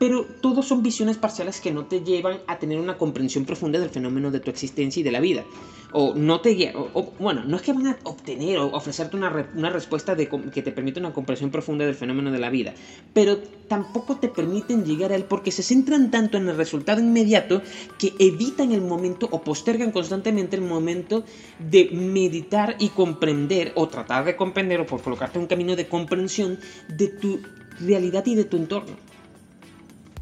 [0.00, 3.90] pero todos son visiones parciales que no te llevan a tener una comprensión profunda del
[3.90, 5.44] fenómeno de tu existencia y de la vida.
[5.92, 9.68] O no te o, bueno, no es que van a obtener o ofrecerte una, una
[9.68, 12.72] respuesta de, que te permita una comprensión profunda del fenómeno de la vida,
[13.12, 13.36] pero
[13.68, 17.60] tampoco te permiten llegar a él porque se centran tanto en el resultado inmediato
[17.98, 21.24] que evitan el momento o postergan constantemente el momento
[21.58, 26.58] de meditar y comprender o tratar de comprender o por colocarte un camino de comprensión
[26.88, 27.38] de tu
[27.80, 29.09] realidad y de tu entorno.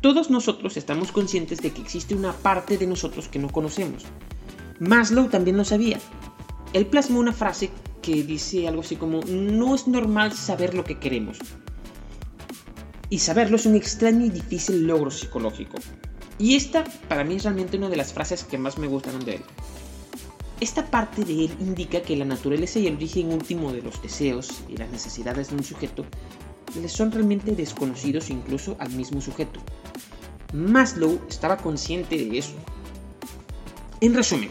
[0.00, 4.04] Todos nosotros estamos conscientes de que existe una parte de nosotros que no conocemos.
[4.78, 5.98] Maslow también lo sabía.
[6.72, 11.00] Él plasmó una frase que dice algo así como, no es normal saber lo que
[11.00, 11.38] queremos.
[13.10, 15.78] Y saberlo es un extraño y difícil logro psicológico.
[16.38, 19.36] Y esta para mí es realmente una de las frases que más me gustaron de
[19.36, 19.42] él.
[20.60, 24.62] Esta parte de él indica que la naturaleza y el origen último de los deseos
[24.68, 26.04] y las necesidades de un sujeto
[26.80, 29.60] les son realmente desconocidos incluso al mismo sujeto.
[30.52, 32.54] Maslow estaba consciente de eso.
[34.00, 34.50] En resumen,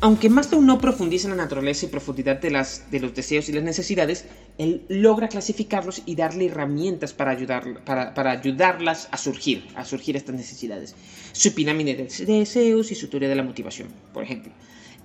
[0.00, 3.52] aunque Maslow no profundiza en la naturaleza y profundidad de, las, de los deseos y
[3.52, 4.26] las necesidades,
[4.58, 10.16] él logra clasificarlos y darle herramientas para, ayudar, para, para, ayudarlas a surgir, a surgir
[10.16, 10.94] estas necesidades.
[11.32, 14.52] Su pirámide de deseos y su teoría de la motivación, por ejemplo.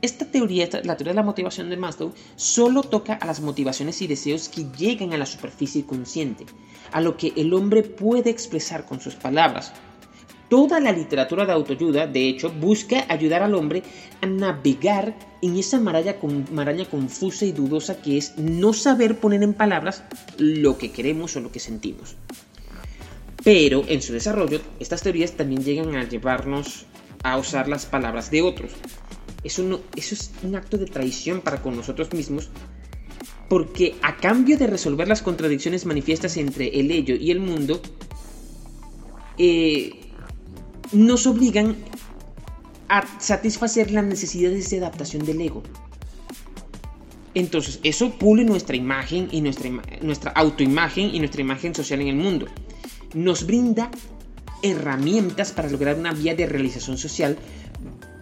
[0.02, 4.08] Esta teoría, la teoría de la motivación de Maslow, solo toca a las motivaciones y
[4.08, 6.46] deseos que llegan a la superficie consciente,
[6.94, 9.74] a lo que el hombre puede expresar con sus palabras.
[10.48, 13.84] Toda la literatura de autoayuda, de hecho, busca ayudar al hombre
[14.22, 20.04] a navegar en esa maraña, confusa y dudosa que es no saber poner en palabras
[20.38, 22.16] lo que queremos o lo que sentimos.
[23.44, 26.86] Pero en su desarrollo, estas teorías también llegan a llevarnos
[27.22, 28.72] a usar las palabras de otros,
[29.43, 32.49] eso, es un acto de traición para con nosotros mismos,
[33.47, 37.82] porque a cambio de resolver las contradicciones manifiestas entre el ello y el mundo,
[39.38, 39.99] eh,
[40.91, 41.78] nos obligan
[42.89, 45.63] a satisfacer las necesidades de adaptación del ego.
[47.36, 49.69] Entonces, eso pule nuestra imagen y nuestra,
[50.02, 52.47] nuestra autoimagen y nuestra imagen social en el mundo.
[53.13, 53.91] Nos brinda
[54.62, 57.38] herramientas para lograr una vía de realización social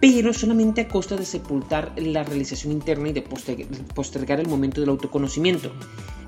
[0.00, 4.90] pero solamente a costa de sepultar la realización interna y de postergar el momento del
[4.90, 5.72] autoconocimiento.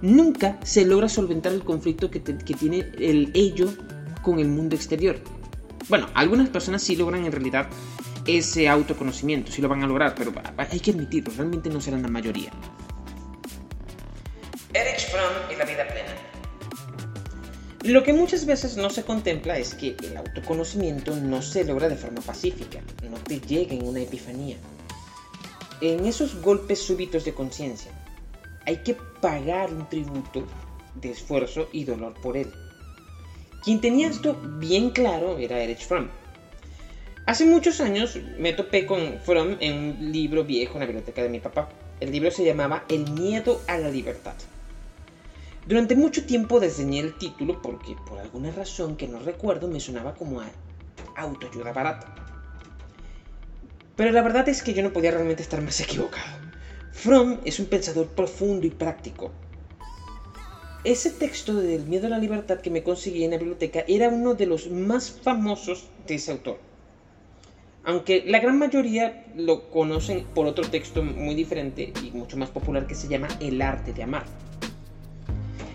[0.02, 3.72] Nunca se logra solventar el conflicto que, tiene el ello
[4.22, 5.18] con el mundo exterior.
[5.88, 7.68] Bueno, algunas personas sí logran en realidad
[8.26, 12.08] ese autoconocimiento, sí lo van a lograr, pero hay que admitirlo, realmente no serán la
[12.08, 12.50] mayoría.
[14.72, 15.99] Erich Fromm y la vida plena.
[17.84, 21.96] Lo que muchas veces no se contempla es que el autoconocimiento no se logra de
[21.96, 24.56] forma pacífica, no te llega en una epifanía.
[25.80, 27.90] En esos golpes súbitos de conciencia,
[28.66, 30.46] hay que pagar un tributo
[30.94, 32.52] de esfuerzo y dolor por él.
[33.64, 36.08] Quien tenía esto bien claro era Erich Fromm.
[37.24, 41.30] Hace muchos años me topé con Fromm en un libro viejo en la biblioteca de
[41.30, 41.70] mi papá.
[41.98, 44.34] El libro se llamaba El miedo a la libertad.
[45.66, 50.14] Durante mucho tiempo desdeñé el título porque por alguna razón que no recuerdo me sonaba
[50.14, 50.50] como a
[51.16, 52.14] autoayuda barata.
[53.96, 56.38] Pero la verdad es que yo no podía realmente estar más equivocado.
[56.92, 59.30] Fromm es un pensador profundo y práctico.
[60.82, 64.34] Ese texto del miedo a la libertad que me conseguí en la biblioteca era uno
[64.34, 66.58] de los más famosos de ese autor.
[67.84, 72.86] Aunque la gran mayoría lo conocen por otro texto muy diferente y mucho más popular
[72.86, 74.24] que se llama El arte de amar.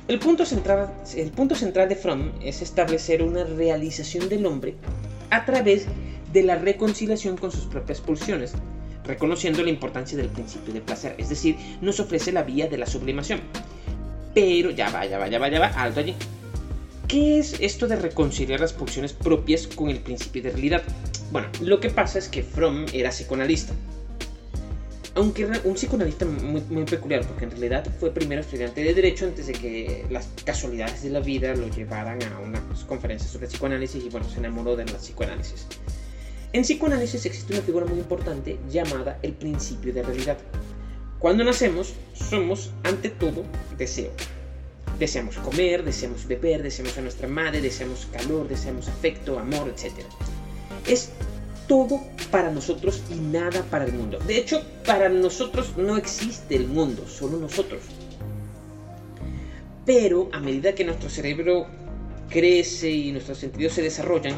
[0.07, 4.75] El punto, central, el punto central de Fromm es establecer una realización del hombre
[5.31, 5.87] a través
[6.31, 8.53] de la reconciliación con sus propias pulsiones,
[9.03, 12.85] reconociendo la importancia del principio de placer, es decir, nos ofrece la vía de la
[12.85, 13.41] sublimación.
[14.35, 16.13] Pero ya va, ya va, ya va, ya va, alto allí.
[17.07, 20.83] ¿Qué es esto de reconciliar las pulsiones propias con el principio de realidad?
[21.31, 23.73] Bueno, lo que pasa es que Fromm era psicoanalista
[25.15, 29.53] aunque un psicoanalista muy, peculiar, porque en realidad fue primero estudiante de Derecho antes de
[29.53, 34.29] que las casualidades de la vida lo llevaran a una conferencia sobre psicoanálisis y bueno,
[34.29, 35.67] se enamoró de la psicoanálisis.
[36.51, 40.37] En psicoanálisis existe una figura muy importante llamada el principio de realidad.
[41.19, 43.43] Cuando nacemos, somos ante todo
[43.77, 44.11] deseo.
[44.99, 49.93] Deseamos comer, deseamos beber, deseamos a nuestra madre, deseamos calor, deseamos afecto, amor, etc.
[50.87, 51.09] Es
[51.67, 52.01] todo
[52.31, 54.19] para nosotros y nada para el mundo.
[54.19, 57.81] De hecho, para nosotros no existe el mundo, solo nosotros.
[59.85, 61.67] Pero a medida que nuestro cerebro
[62.29, 64.35] crece y nuestros sentidos se desarrollan,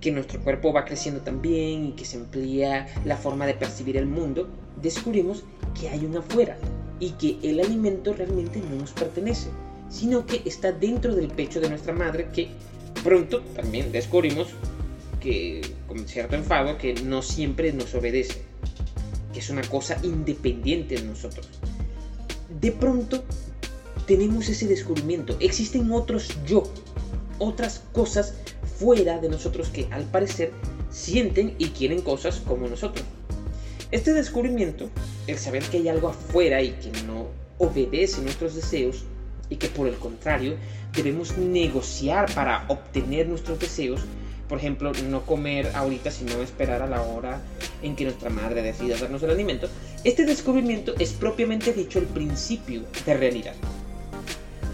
[0.00, 4.06] que nuestro cuerpo va creciendo también y que se amplía la forma de percibir el
[4.06, 4.48] mundo,
[4.82, 5.44] descubrimos
[5.80, 6.58] que hay un afuera
[7.00, 9.48] y que el alimento realmente no nos pertenece,
[9.88, 12.48] sino que está dentro del pecho de nuestra madre que
[13.02, 14.48] pronto también descubrimos
[15.24, 18.42] que, con cierto enfado, que no siempre nos obedece,
[19.32, 21.48] que es una cosa independiente de nosotros.
[22.60, 23.24] De pronto
[24.06, 26.62] tenemos ese descubrimiento, existen otros yo,
[27.38, 28.34] otras cosas
[28.78, 30.52] fuera de nosotros que al parecer
[30.90, 33.06] sienten y quieren cosas como nosotros.
[33.90, 34.90] Este descubrimiento,
[35.26, 39.04] el saber que hay algo afuera y que no obedece nuestros deseos
[39.48, 40.56] y que por el contrario
[40.94, 44.02] debemos negociar para obtener nuestros deseos,
[44.48, 47.40] por ejemplo, no comer ahorita sino esperar a la hora
[47.82, 49.68] en que nuestra madre decida darnos el alimento,
[50.04, 53.54] este descubrimiento es propiamente dicho el principio de realidad.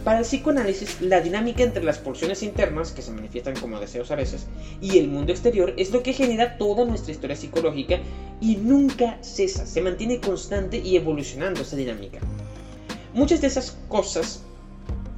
[0.04, 4.16] Para el psicoanálisis, la dinámica entre las pulsiones internas, que se manifiestan como deseos a
[4.16, 4.46] veces,
[4.80, 7.98] y el mundo exterior es lo que genera toda nuestra historia psicológica
[8.40, 12.18] y nunca cesa, se mantiene constante y evolucionando esa dinámica.
[13.12, 14.42] Muchas de esas cosas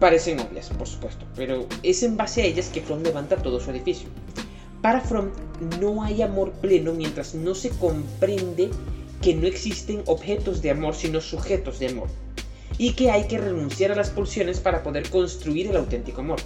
[0.01, 3.71] parecen obvias, por supuesto, pero es en base a ellas que Fromm levanta todo su
[3.71, 4.09] edificio.
[4.83, 5.31] Para Fromm
[5.81, 8.69] no hay amor pleno mientras no se comprende
[9.23, 12.09] que no existen objetos de amor sino sujetos de amor
[12.79, 16.41] y que hay que renunciar a las pulsiones para poder construir el auténtico amor.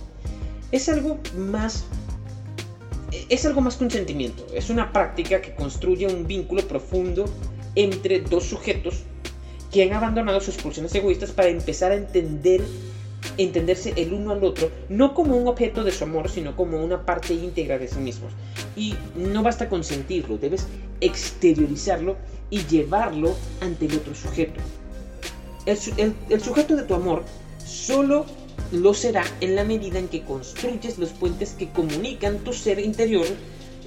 [0.70, 1.85] Es algo más
[3.31, 7.25] es algo más que un sentimiento, es una práctica que construye un vínculo profundo
[7.75, 9.03] entre dos sujetos
[9.72, 12.62] que han abandonado sus pulsiones egoístas para empezar a entender
[13.39, 17.05] entenderse el uno al otro, no como un objeto de su amor, sino como una
[17.05, 18.33] parte íntegra de sí mismos.
[18.77, 20.67] Y no basta con sentirlo, debes
[21.01, 22.17] exteriorizarlo
[22.51, 24.61] y llevarlo ante el otro sujeto.
[25.67, 27.25] El, sujeto de tu amor
[27.65, 28.25] solo
[28.71, 33.27] lo será en la medida en que construyes los puentes que comunican tu ser interior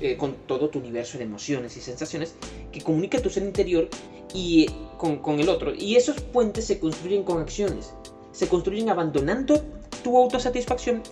[0.02, 2.36] eh, con todo tu universo de emociones y sensaciones,
[2.71, 3.89] que comunica tu ser interior
[4.34, 5.73] y eh, con, con el otro.
[5.73, 7.93] Y esos puentes se construyen con acciones
[8.39, 9.62] se construyen abandonando
[10.02, 11.04] tu autosatisfacción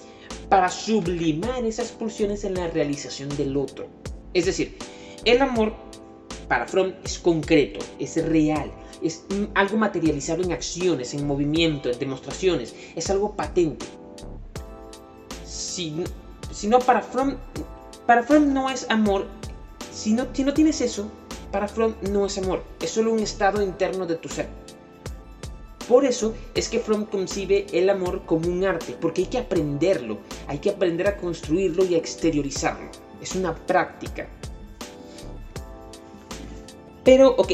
[0.48, 3.86] para sublimar esas pulsiones en la realización del otro.
[4.34, 4.78] Es decir,
[5.26, 5.74] el amor
[6.48, 8.72] para Fromm es concreto, es real,
[9.04, 13.86] es algo materializado en acciones, en movimiento, en demostraciones, es algo patente.
[15.44, 15.94] Si,
[16.64, 17.36] no para Fromm,
[18.06, 19.28] para Fromm no es amor,
[19.92, 21.12] si no, si no tienes eso,
[21.52, 24.48] para Fromm no es amor, es solo un estado interno de tu ser.
[25.88, 30.18] Por eso es que Fromm concibe el amor como un arte, porque hay que aprenderlo,
[30.48, 32.90] hay que aprender a construirlo y a exteriorizarlo.
[33.22, 34.28] Es una práctica.
[37.06, 37.54] Pero, ok,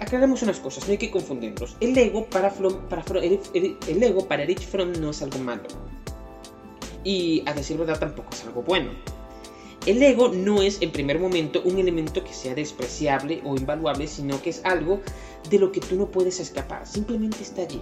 [0.00, 1.76] aclaremos unas cosas, no hay que confundirlos.
[1.78, 3.38] El ego para Fromm, para el,
[3.86, 5.62] el ego para Erich Fromm no es algo malo.
[7.04, 8.90] Y a decir verdad tampoco es algo bueno.
[9.88, 14.42] El ego no es en primer momento un elemento que sea despreciable o invaluable, sino
[14.42, 15.00] que es algo
[15.48, 17.80] de lo que tú no puedes escapar, simplemente está allí.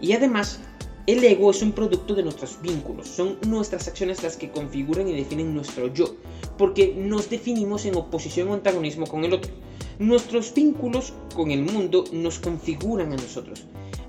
[0.00, 0.58] Y además,
[1.06, 5.12] el ego es un producto de nuestros vínculos, son nuestras acciones las que configuran y
[5.12, 6.16] definen nuestro yo,
[6.58, 9.52] porque nos definimos en oposición o antagonismo con el otro.
[10.00, 13.64] Nuestros vínculos con el mundo nos configuran a nosotros,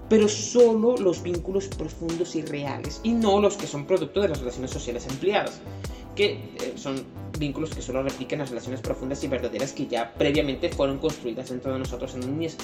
[0.10, 4.39] pero solo los vínculos profundos y reales, y no los que son producto de las
[4.39, 5.62] relaciones sociales empleadas
[6.15, 7.04] que eh, son
[7.38, 11.73] vínculos que solo replican las relaciones profundas y verdaderas que ya previamente fueron construidas dentro
[11.73, 12.58] de nosotros en un niñez.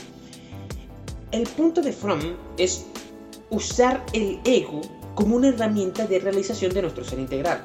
[1.32, 2.22] El punto de Fromm
[2.58, 2.86] es
[3.50, 4.82] usar el ego
[5.16, 7.62] como una herramienta de realización de nuestro ser integral.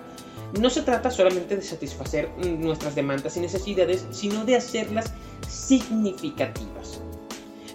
[0.61, 5.13] No se trata solamente de satisfacer nuestras demandas y necesidades, sino de hacerlas
[5.49, 7.01] significativas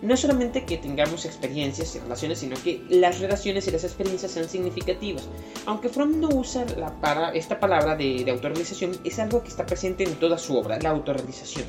[0.02, 4.50] no solamente que tengamos experiencias y relaciones, sino que las relaciones y las experiencias sean
[4.50, 5.28] significativas.
[5.66, 6.66] Aunque Fromm no usa
[7.02, 10.80] para, esta palabra de, de autorrealización, es algo que está presente en toda su obra,
[10.80, 11.66] la autorrealización.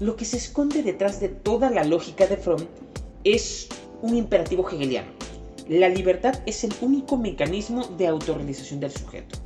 [0.00, 2.66] Lo que se esconde detrás de toda la lógica de Fromm
[3.24, 3.68] es
[4.02, 5.10] un imperativo hegeliano.
[5.68, 9.38] La libertad es el único mecanismo de autorrealización del sujeto.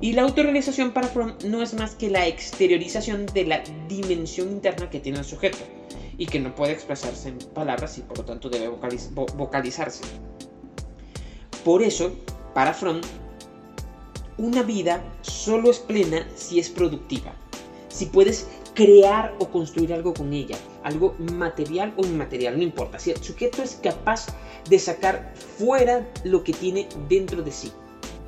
[0.00, 4.90] Y la autorrealización para Fromm no es más que la exteriorización de la dimensión interna
[4.90, 5.58] que tiene el sujeto
[6.18, 10.02] y que no puede expresarse en palabras y por lo tanto debe vocalizarse.
[11.64, 12.12] Por eso,
[12.54, 13.00] para Fromm,
[14.36, 17.32] una vida solo es plena si es productiva,
[17.88, 23.10] si puedes crear o construir algo con ella, algo material o inmaterial, no importa, si
[23.10, 24.26] el sujeto es capaz
[24.68, 27.72] de sacar fuera lo que tiene dentro de sí.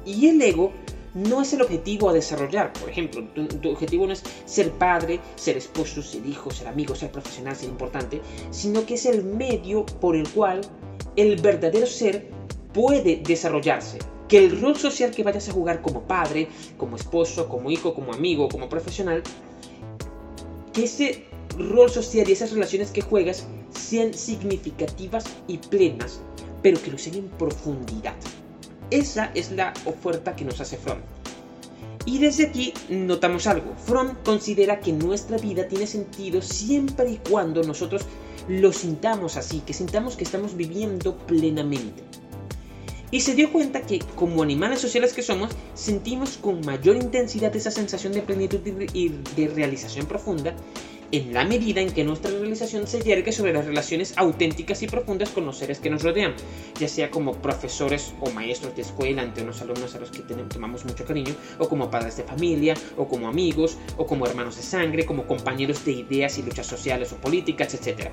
[0.05, 0.73] Y el ego
[1.15, 2.73] no es el objetivo a desarrollar.
[2.73, 7.11] Por ejemplo, tu, objetivo no es ser padre, ser esposo, ser hijo, ser amigo, ser
[7.11, 10.61] profesional, ser importante, sino que es el medio por el cual
[11.17, 12.29] el verdadero ser
[12.73, 13.99] puede desarrollarse.
[14.29, 18.13] Que el rol social que vayas a jugar como padre, como esposo, como hijo, como
[18.13, 19.23] amigo, como profesional,
[20.73, 21.25] que ese
[21.59, 26.21] rol social y esas relaciones que juegas sean significativas y plenas
[26.63, 28.15] pero que lo sean en profundidad.
[28.91, 31.01] Esa es la oferta que nos hace Fromm.
[32.07, 33.75] Y desde aquí notamos algo.
[33.87, 38.03] Fromm considera que nuestra vida tiene sentido siempre y cuando nosotros
[38.49, 42.03] lo sintamos así, que sintamos que estamos viviendo plenamente.
[43.13, 47.71] Y se dio cuenta que como animales sociales que somos, sentimos con mayor intensidad esa
[47.71, 48.61] sensación de plenitud
[48.93, 50.55] y de realización profunda
[51.13, 55.31] en la medida en que nuestra realización se yergue sobre las relaciones auténticas y profundas
[55.31, 56.35] con los seres que nos rodean,
[56.79, 60.51] ya sea como profesores o maestros de escuela ante unos alumnos a los que tenemos,
[60.51, 64.63] tomamos mucho cariño, o como padres de familia, o como amigos, o como hermanos de
[64.63, 68.11] sangre, como compañeros de ideas y luchas sociales o políticas, etc.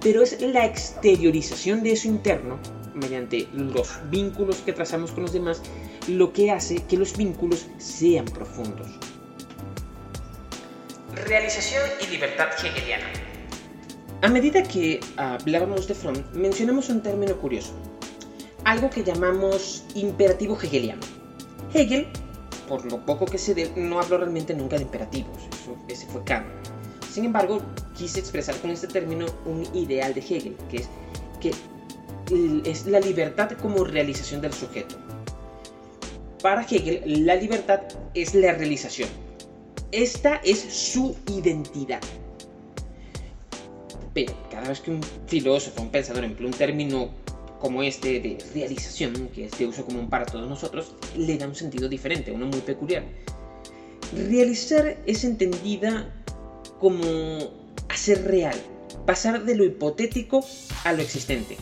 [0.00, 2.58] Pero es la exteriorización de eso interno,
[2.94, 5.62] mediante los vínculos que trazamos con los demás,
[6.08, 8.88] lo que hace que los vínculos sean profundos.
[11.24, 13.06] Realización y libertad hegeliana.
[14.20, 17.72] A medida que hablábamos de Fromm, mencionamos un término curioso,
[18.64, 21.00] algo que llamamos imperativo hegeliano.
[21.72, 22.06] Hegel,
[22.68, 26.22] por lo poco que se dé, no habló realmente nunca de imperativos, eso, ese fue
[26.24, 26.46] Kant.
[27.10, 27.62] Sin embargo,
[27.96, 30.88] quise expresar con este término un ideal de Hegel, que es
[31.40, 31.54] que
[32.70, 34.96] es la libertad como realización del sujeto.
[36.42, 37.80] Para Hegel, la libertad
[38.12, 39.08] es la realización,
[39.92, 42.00] esta es su identidad.
[44.14, 47.10] Pero cada vez que un filósofo, un pensador emplea un término
[47.60, 51.54] como este de realización, que es de uso común para todos nosotros, le da un
[51.54, 53.04] sentido diferente, uno muy peculiar.
[54.12, 56.14] Realizar es entendida
[56.78, 57.02] como
[57.88, 58.56] hacer real,
[59.04, 60.44] pasar de lo hipotético
[60.84, 61.56] a lo existente,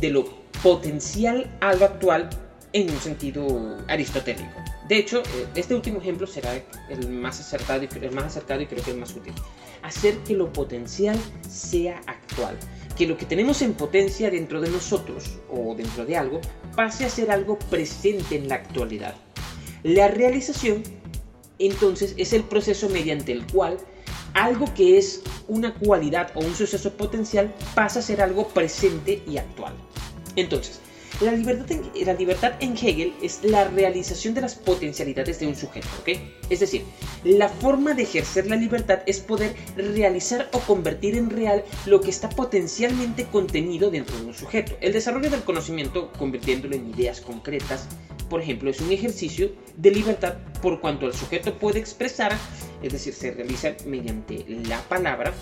[0.00, 0.24] de lo
[0.62, 2.28] potencial a lo actual
[2.76, 4.62] en un sentido aristotélico.
[4.86, 8.66] De hecho, eh, este último ejemplo será el más acertado y, el más acercado y
[8.66, 9.32] creo que el más útil.
[9.82, 11.18] Hacer que lo potencial
[11.48, 12.58] sea actual.
[12.94, 16.40] Que lo que tenemos en potencia dentro de nosotros o dentro de algo
[16.74, 19.14] pase a ser algo presente en la actualidad.
[19.82, 20.82] La realización,
[21.58, 23.78] entonces, es el proceso mediante el cual
[24.34, 29.38] algo que es una cualidad o un suceso potencial pasa a ser algo presente y
[29.38, 29.72] actual.
[30.36, 30.80] Entonces,
[31.20, 35.56] la libertad, en, la libertad en Hegel es la realización de las potencialidades de un
[35.56, 36.18] sujeto, ¿ok?
[36.50, 36.82] Es decir,
[37.24, 42.10] la forma de ejercer la libertad es poder realizar o convertir en real lo que
[42.10, 44.76] está potencialmente contenido dentro de un sujeto.
[44.80, 47.88] El desarrollo del conocimiento, convirtiéndolo en ideas concretas,
[48.28, 52.36] por ejemplo, es un ejercicio de libertad por cuanto el sujeto puede expresar,
[52.82, 55.32] es decir, se realiza mediante la palabra,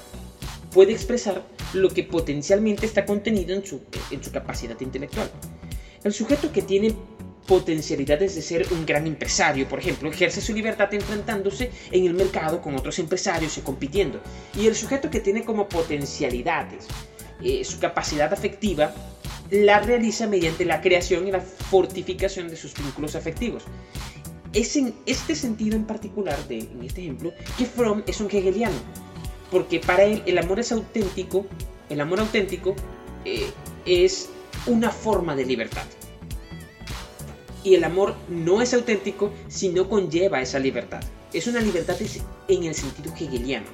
[0.72, 5.30] puede expresar lo que potencialmente está contenido en su, en su capacidad intelectual.
[6.04, 6.94] El sujeto que tiene
[7.46, 12.60] potencialidades de ser un gran empresario, por ejemplo, ejerce su libertad enfrentándose en el mercado
[12.62, 14.20] con otros empresarios y compitiendo.
[14.58, 16.86] Y el sujeto que tiene como potencialidades
[17.42, 18.94] eh, su capacidad afectiva,
[19.50, 23.64] la realiza mediante la creación y la fortificación de sus vínculos afectivos.
[24.52, 28.76] Es en este sentido en particular, de, en este ejemplo, que Fromm es un hegeliano,
[29.50, 31.44] porque para él el amor es auténtico,
[31.90, 32.74] el amor auténtico
[33.24, 33.50] eh,
[33.84, 34.30] es
[34.66, 35.84] una forma de libertad.
[37.62, 41.02] Y el amor no es auténtico si no conlleva esa libertad.
[41.32, 41.96] Es una libertad
[42.48, 43.66] en el sentido hegeliano.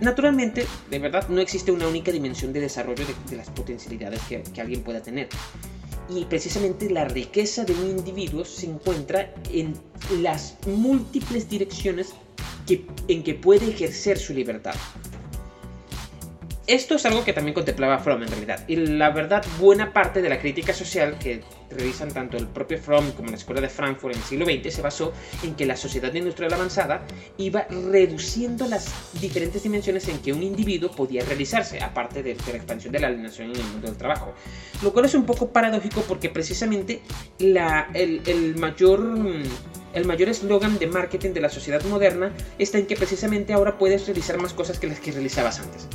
[0.00, 4.82] naturalmente, de verdad, no existe una única dimensión de desarrollo de, las potencialidades que, alguien
[4.82, 5.28] pueda tener.
[6.08, 9.74] Y precisamente la riqueza de un individuo se encuentra en
[10.20, 12.14] las múltiples direcciones
[13.08, 14.74] en que puede ejercer su libertad.
[16.66, 18.64] Esto es algo que también contemplaba Fromm en realidad.
[18.66, 23.12] Y la verdad, buena parte de la crítica social que realizan tanto el propio Fromm
[23.12, 25.12] como la Escuela de Frankfurt en el siglo XX se basó
[25.44, 27.06] en que la sociedad industrial avanzada
[27.38, 32.92] iba reduciendo las diferentes dimensiones en que un individuo podía realizarse, aparte de, la expansión
[32.92, 34.34] de la alienación en el mundo del trabajo.
[34.82, 37.00] Lo cual es un poco paradójico porque precisamente
[37.38, 39.06] la, el, el mayor
[39.94, 44.06] el mayor eslogan de marketing de la sociedad moderna está en que precisamente ahora puedes
[44.06, 45.88] realizar más cosas que las que realizabas antes.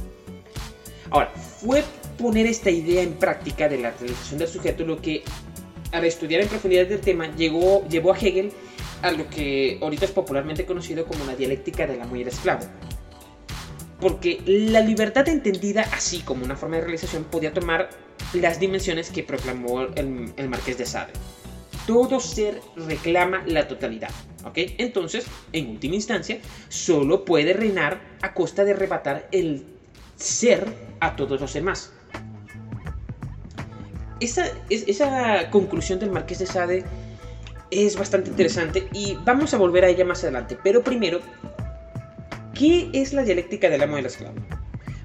[1.12, 1.84] Ahora, fue
[2.18, 5.24] poner esta idea en práctica de la realización del sujeto lo que
[5.92, 8.52] al estudiar en profundidad del tema llegó, llevó a Hegel
[9.02, 12.66] a lo que ahorita es popularmente conocido como la dialéctica del amo y el esclavo.
[14.00, 17.90] Porque la libertad entendida así como una forma de realización podía tomar
[18.34, 21.12] las dimensiones que proclamó el, el marqués de Sade.
[21.86, 24.12] Todo ser reclama la totalidad.
[24.46, 24.58] ¿ok?
[24.78, 26.40] Entonces, en última instancia,
[26.70, 29.66] solo puede reinar a costa de arrebatar el
[30.22, 31.92] ser a todos los demás.
[34.20, 36.86] Esa, esa conclusión del Marqués de Sade
[37.72, 40.58] es bastante interesante y vamos a volver a ella más adelante.
[40.62, 41.20] Pero primero,
[42.54, 44.36] ¿qué es la dialéctica del amo y el esclavo?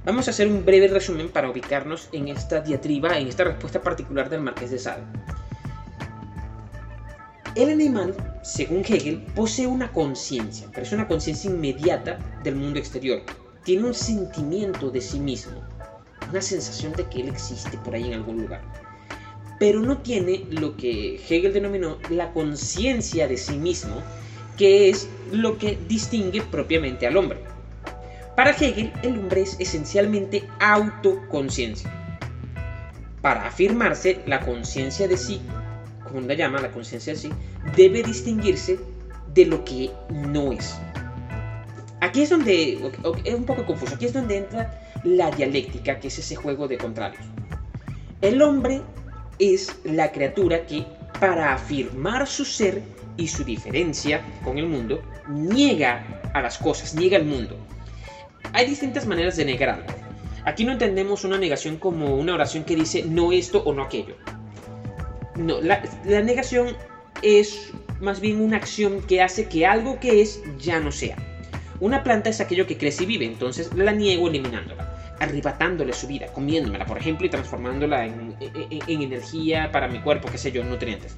[0.05, 4.29] Vamos a hacer un breve resumen para ubicarnos en esta diatriba, en esta respuesta particular
[4.29, 5.03] del Marqués de Sade.
[7.57, 13.23] El animal, según Hegel, posee una conciencia, pero es una conciencia inmediata del mundo exterior.
[13.67, 15.61] Tiene un sentimiento de sí mismo,
[16.31, 18.63] una sensación de que él existe por ahí en algún lugar.
[19.59, 24.03] Pero no tiene lo que Hegel denominó la conciencia de sí mismo,
[24.57, 27.41] que es lo que distingue propiamente al hombre.
[28.35, 31.93] Para Hegel, el hombre es esencialmente autoconciencia.
[33.21, 35.43] Para afirmarse, la conciencia de sí
[36.07, 37.31] como la llama, la conciencia así,
[37.77, 38.79] debe distinguirse
[39.35, 40.77] de lo que no es.
[42.01, 42.93] Aquí es donde,
[43.25, 46.79] es un poco confuso, aquí es donde entra la dialéctica, que es ese juego de
[46.79, 47.25] contrarios.
[48.21, 48.83] El hombre
[49.39, 50.85] es la criatura que,
[51.21, 52.83] para afirmar su ser
[53.17, 57.57] y su diferencia con el mundo, niega a las cosas, niega al mundo.
[58.53, 59.85] Hay distintas maneras de negar.
[60.45, 64.17] Aquí no entendemos una negación como una oración que dice no esto o no aquello.
[65.37, 66.77] La, negación
[67.23, 71.17] es más bien una acción que hace que algo que es ya no sea.
[71.81, 76.27] Una planta es aquello que crece y vive, entonces la niego eliminándola, arrebatándole su vida,
[76.29, 78.35] comiéndomela, por ejemplo, y transformándola en,
[78.89, 81.17] energía para mi cuerpo, qué sé yo, nutrientes.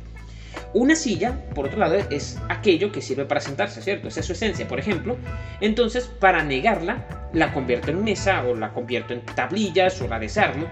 [0.74, 4.08] Una silla, por otro lado, es aquello que sirve para sentarse, ¿cierto?
[4.08, 5.16] Esa es su esencia, por ejemplo.
[5.60, 10.66] Entonces, para negarla, la convierto en mesa o la convierto en tablillas o la desarmo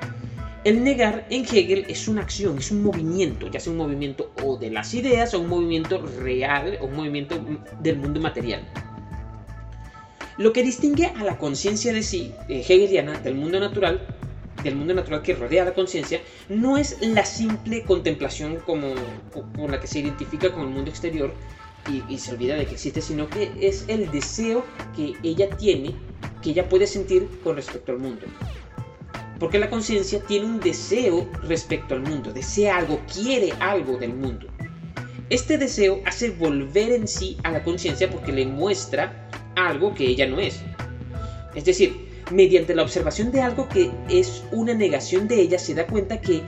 [0.67, 4.57] el negar en Hegel es una acción, es un movimiento, ya sea un movimiento o
[4.57, 7.39] de las ideas o un movimiento real o un movimiento
[7.79, 8.63] del mundo material.
[10.39, 14.07] Lo que distingue a la conciencia de sí, hegeliana, del mundo natural,
[14.63, 18.95] del mundo natural que rodea a la conciencia, no es la simple contemplación como,
[19.33, 21.33] con la que se identifica con el mundo exterior
[22.09, 24.65] y se olvida de que existe, sino que es el deseo
[24.95, 25.95] que ella tiene,
[26.43, 28.27] que ella puede sentir con respecto al mundo.
[29.39, 34.49] Porque la conciencia tiene un deseo respecto al mundo, desea algo, quiere algo del mundo.
[35.29, 39.26] Este deseo hace volver en sí a la conciencia porque le muestra
[39.57, 40.61] algo que ella no es.
[41.55, 45.87] Es decir, mediante la observación de algo que es una negación de ella, se da
[45.87, 46.43] cuenta que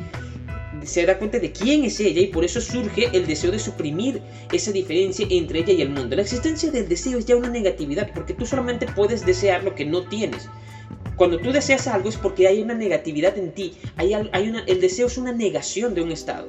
[0.85, 4.23] se da cuenta de quién es ella y por eso surge el deseo de suprimir
[4.53, 6.15] esa diferencia entre ella y el mundo.
[6.17, 9.85] La existencia del deseo es ya una negatividad porque tú solamente puedes desear lo que
[9.85, 10.49] no tienes.
[11.17, 13.75] Cuando tú deseas algo es porque hay una negatividad en ti.
[13.97, 16.49] Hay, el deseo es una negación de un estado.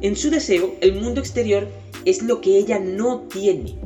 [0.00, 1.68] En su deseo, el mundo exterior
[2.04, 3.76] es lo que ella no tiene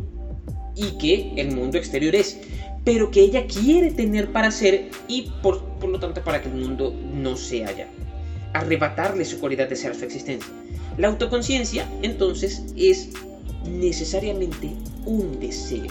[0.74, 2.38] y que el mundo exterior es,
[2.84, 6.94] pero que ella quiere tener para ser y por, lo tanto para que el mundo
[7.14, 7.88] no sea ya.
[8.52, 10.52] Arrebatarle su cualidad de ser su existencia.
[10.98, 13.10] La autoconciencia, entonces, es
[13.64, 14.70] necesariamente
[15.06, 15.88] un deseo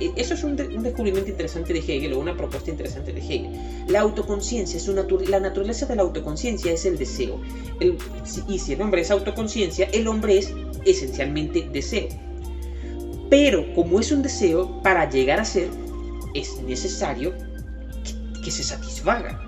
[0.00, 3.50] e, eso es un, descubrimiento interesante de Hegel o una propuesta interesante de Hegel.
[3.88, 4.88] La autoconciencia, es
[5.28, 7.40] la naturaleza de la autoconciencia es el deseo.
[8.48, 10.52] y si el hombre es autoconciencia, el hombre es
[10.84, 12.08] esencialmente deseo.
[13.30, 15.68] Pero como es un deseo, para llegar a ser,
[16.34, 17.34] es necesario
[18.42, 19.40] que se satisfaga.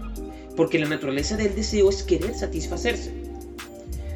[0.56, 3.12] Porque la naturaleza del deseo es querer satisfacerse.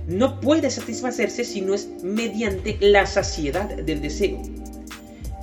[0.06, 4.40] No puede satisfacerse si no es mediante la saciedad del deseo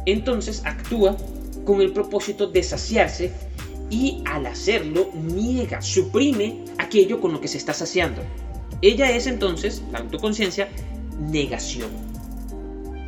[0.07, 1.17] entonces actúa
[1.65, 3.31] con el propósito de saciarse
[3.89, 8.21] y al hacerlo niega, suprime aquello con lo que se está saciando.
[8.81, 10.69] Ella es entonces, la autoconciencia,
[11.19, 11.89] negación.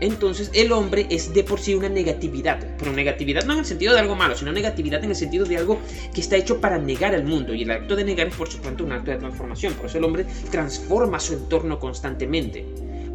[0.02, 3.94] Entonces el hombre es de por sí una negatividad, pero negatividad no en el sentido
[3.94, 5.78] de algo malo, sino negatividad en el sentido de algo
[6.14, 7.54] que está hecho para negar al mundo.
[7.54, 10.04] Y el acto de negar es por supuesto un acto de transformación, por eso el
[10.06, 12.66] hombre transforma su entorno constantemente.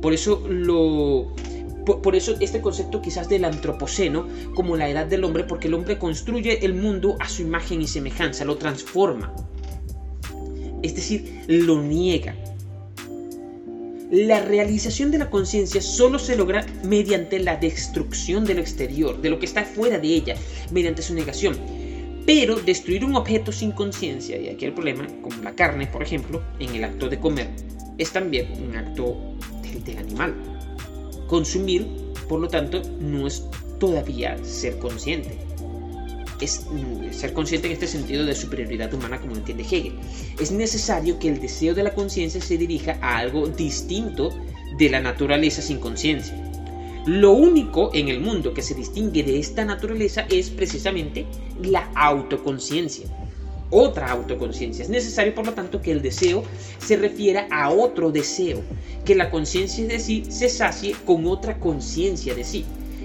[0.02, 1.34] Por eso lo,
[1.84, 5.98] por, eso este concepto quizás del antropoceno como la edad del hombre, porque el hombre
[5.98, 9.34] construye el mundo a su imagen y semejanza, lo transforma.
[10.82, 12.34] Es decir, lo niega.
[14.14, 19.28] La realización de la conciencia solo se logra mediante la destrucción de lo exterior, de
[19.28, 20.36] lo que está fuera de ella,
[20.70, 21.58] mediante su negación.
[22.24, 26.40] Pero destruir un objeto sin conciencia, y aquí el problema, como la carne, por ejemplo,
[26.60, 27.48] en el acto de comer,
[27.98, 29.16] es también un acto
[29.84, 30.32] del animal.
[31.26, 31.84] Consumir,
[32.28, 33.44] por lo tanto, no es
[33.80, 35.43] todavía ser consciente.
[36.40, 39.94] Es mm, ser consciente en este sentido de superioridad humana como entiende Hegel.
[40.40, 44.30] Es necesario que el deseo de la conciencia se dirija a algo distinto
[44.78, 46.40] de la naturaleza sin conciencia.
[47.06, 51.26] Lo único en el mundo que se distingue de esta naturaleza es precisamente
[51.60, 53.06] la autoconciencia
[53.74, 54.84] otra autoconciencia.
[54.84, 56.44] Es necesario, por lo tanto, que el deseo
[56.78, 58.62] se refiera a otro deseo,
[59.04, 62.64] que la conciencia de sí se sacie con otra conciencia de sí.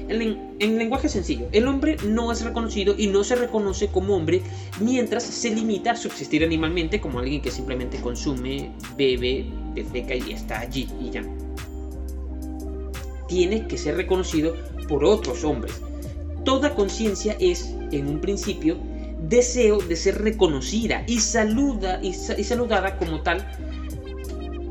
[0.10, 4.41] En, lenguaje sencillo, el hombre no es reconocido y no se reconoce como hombre
[4.80, 9.45] mientras se limita a subsistir animalmente como alguien que simplemente consume, bebe,
[9.76, 11.24] defeca y está allí y ya.
[13.28, 14.55] Tiene que ser reconocido
[14.88, 15.82] por otros hombres.
[16.43, 18.78] Toda conciencia es, en un principio,
[19.28, 23.45] deseo de ser reconocida y, saluda, y saludada como tal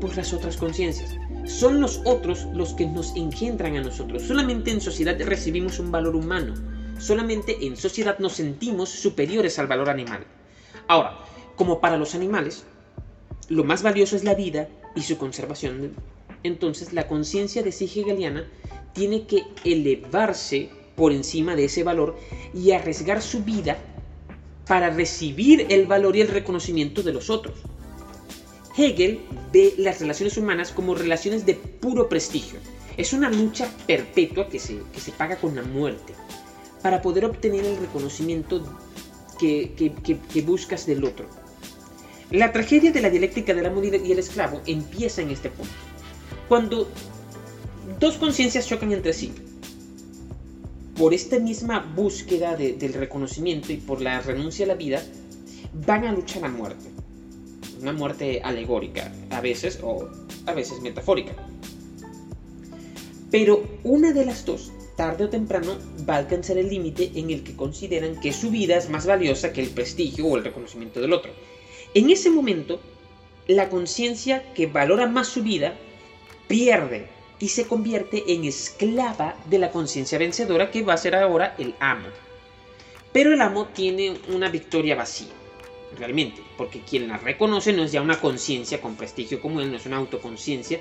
[0.01, 1.15] por las otras conciencias.
[1.45, 4.23] Son los otros los que nos engendran a nosotros.
[4.23, 6.53] Solamente en sociedad recibimos un valor humano.
[6.99, 10.25] Solamente en sociedad nos sentimos superiores al valor animal.
[10.87, 11.17] Ahora,
[11.55, 12.65] como para los animales,
[13.47, 15.93] lo más valioso es la vida y su conservación.
[16.43, 18.47] Entonces, la conciencia de sí hegeliana
[18.93, 22.17] tiene que elevarse por encima de ese valor
[22.53, 23.77] y arriesgar su vida
[24.67, 27.55] para recibir el valor y el reconocimiento de los otros.
[28.79, 29.19] Hegel
[29.51, 32.59] ve las relaciones humanas como relaciones de puro prestigio.
[32.95, 36.13] Es una lucha perpetua que se, se paga con la muerte
[36.81, 38.63] para poder obtener el reconocimiento
[39.37, 41.25] que, que, buscas del otro.
[42.31, 45.73] La tragedia de la dialéctica del amo y el esclavo empieza en este punto.
[46.47, 46.89] Cuando
[47.99, 49.33] dos conciencias chocan entre sí,
[50.97, 55.01] por esta misma búsqueda del reconocimiento y por la renuncia a la vida,
[55.85, 56.98] van a luchar a muerte
[57.81, 60.09] una muerte alegórica, a veces, o
[60.45, 61.33] a veces metafórica.
[63.31, 65.77] Pero una de las dos, tarde o temprano,
[66.07, 69.53] va a alcanzar el límite en el que consideran que su vida es más valiosa
[69.53, 71.31] que el prestigio o el reconocimiento del otro.
[71.93, 72.79] En ese momento,
[73.47, 75.75] la conciencia que valora más su vida
[76.47, 77.07] pierde
[77.39, 81.75] y se convierte en esclava de la conciencia vencedora que va a ser ahora el
[81.79, 82.07] amo.
[83.13, 85.38] Pero el amo tiene una victoria vacía
[85.97, 89.77] realmente, porque quien la reconoce no es ya una conciencia con prestigio como él, no
[89.77, 90.79] es una autoconciencia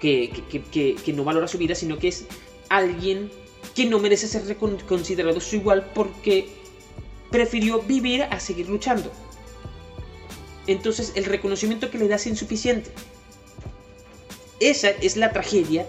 [0.00, 0.30] que,
[0.70, 2.26] que, no valora su vida, sino que es
[2.68, 3.30] alguien
[3.74, 6.48] que no merece ser considerado su igual porque
[7.30, 9.10] prefirió vivir a seguir luchando.
[10.66, 12.90] Entonces el reconocimiento que le da es insuficiente.
[14.60, 15.86] Esa es la tragedia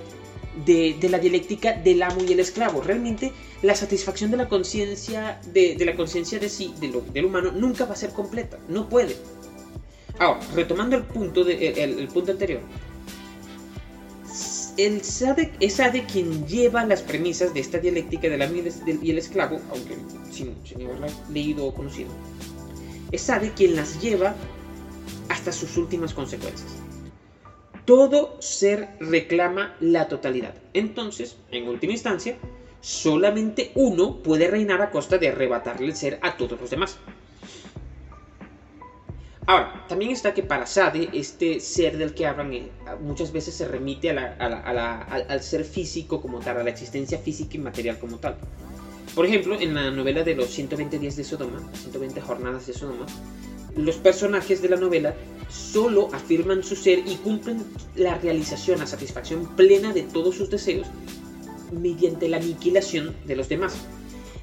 [0.66, 2.82] de, la dialéctica del amo y el esclavo.
[2.82, 3.32] Realmente
[3.62, 7.86] la satisfacción de la conciencia de, la conciencia de sí, de lo, del humano, nunca
[7.86, 8.58] va a ser completa.
[8.68, 9.16] No puede.
[10.20, 12.62] Ahora, retomando el punto, el, punto anterior.
[14.78, 18.56] El Sade, es Sade quien lleva las premisas de esta dialéctica del amo
[19.02, 19.96] y el esclavo, aunque
[20.32, 20.88] sin, sin
[21.34, 22.10] leído o conocido.
[23.12, 24.36] Es Sade quien las lleva
[25.30, 26.77] hasta sus últimas consecuencias.
[27.88, 30.54] Todo ser reclama la totalidad.
[30.74, 32.36] Entonces, en última instancia,
[32.82, 36.98] solamente uno puede reinar a costa de arrebatarle el ser a todos los demás.
[39.46, 42.70] Ahora, también está que para Sade, este ser del que hablan eh,
[43.00, 47.98] muchas veces se remite al ser físico como tal, a la existencia física y material
[48.00, 48.36] como tal.
[49.16, 53.06] Por ejemplo, en la novela de los 120 días de Sodoma, 120 jornadas de Sodoma,
[53.78, 55.16] los personajes de la novela
[55.50, 57.64] solo afirman su ser y cumplen
[57.96, 60.88] la realización, la satisfacción plena de todos sus deseos
[61.72, 63.76] mediante la aniquilación de los demás.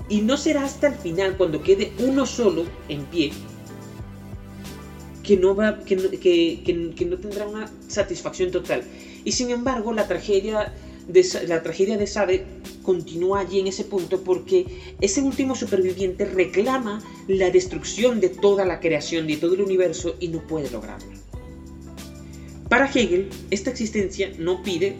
[0.08, 3.32] Y no será hasta el final, cuando quede uno solo en pie,
[5.22, 5.96] que no, va, que,
[6.94, 8.84] que no tendrá una satisfacción total.
[9.24, 10.74] Y sin embargo, la tragedia
[11.46, 12.44] la tragedia de Sade
[12.82, 18.80] continúa allí en ese punto porque ese último superviviente reclama la destrucción de toda la
[18.80, 21.08] creación, de todo el universo y no puede lograrlo.
[22.68, 24.96] Para Hegel, esta existencia no pide,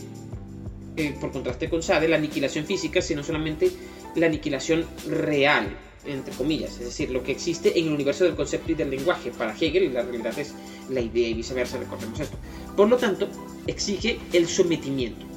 [0.97, 3.71] eh, por contraste con Sade, la aniquilación física, sino solamente
[4.15, 8.73] la aniquilación real, entre comillas, es decir, lo que existe en el universo del concepto
[8.73, 9.31] y del lenguaje.
[9.31, 10.55] Para Hegel la realidad es
[10.91, 12.37] la idea y viceversa, recordemos esto.
[12.77, 13.29] Por lo tanto,
[13.67, 15.34] exige el sometimiento.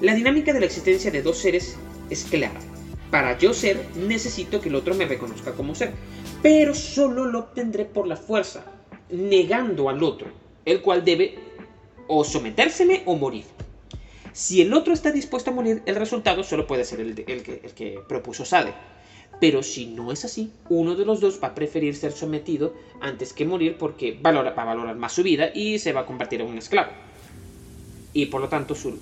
[0.00, 1.76] La dinámica de la existencia de dos seres
[2.08, 2.60] es clara.
[3.10, 5.92] Para yo ser, necesito que el otro me reconozca como ser,
[6.40, 8.64] pero solo lo obtendré por la fuerza,
[9.10, 10.28] negando al otro,
[10.64, 11.38] el cual debe
[12.06, 13.44] o sometérseme o morir.
[14.32, 18.44] Si el otro está dispuesto a morir, el resultado solo puede ser el, que, propuso
[18.44, 18.74] Sade.
[19.40, 23.32] Pero si no es así, uno de los dos va a preferir ser sometido antes
[23.32, 26.40] que morir porque valora, va a valorar más su vida y se va a convertir
[26.40, 26.92] en un esclavo.
[28.12, 28.98] Y por lo tanto su,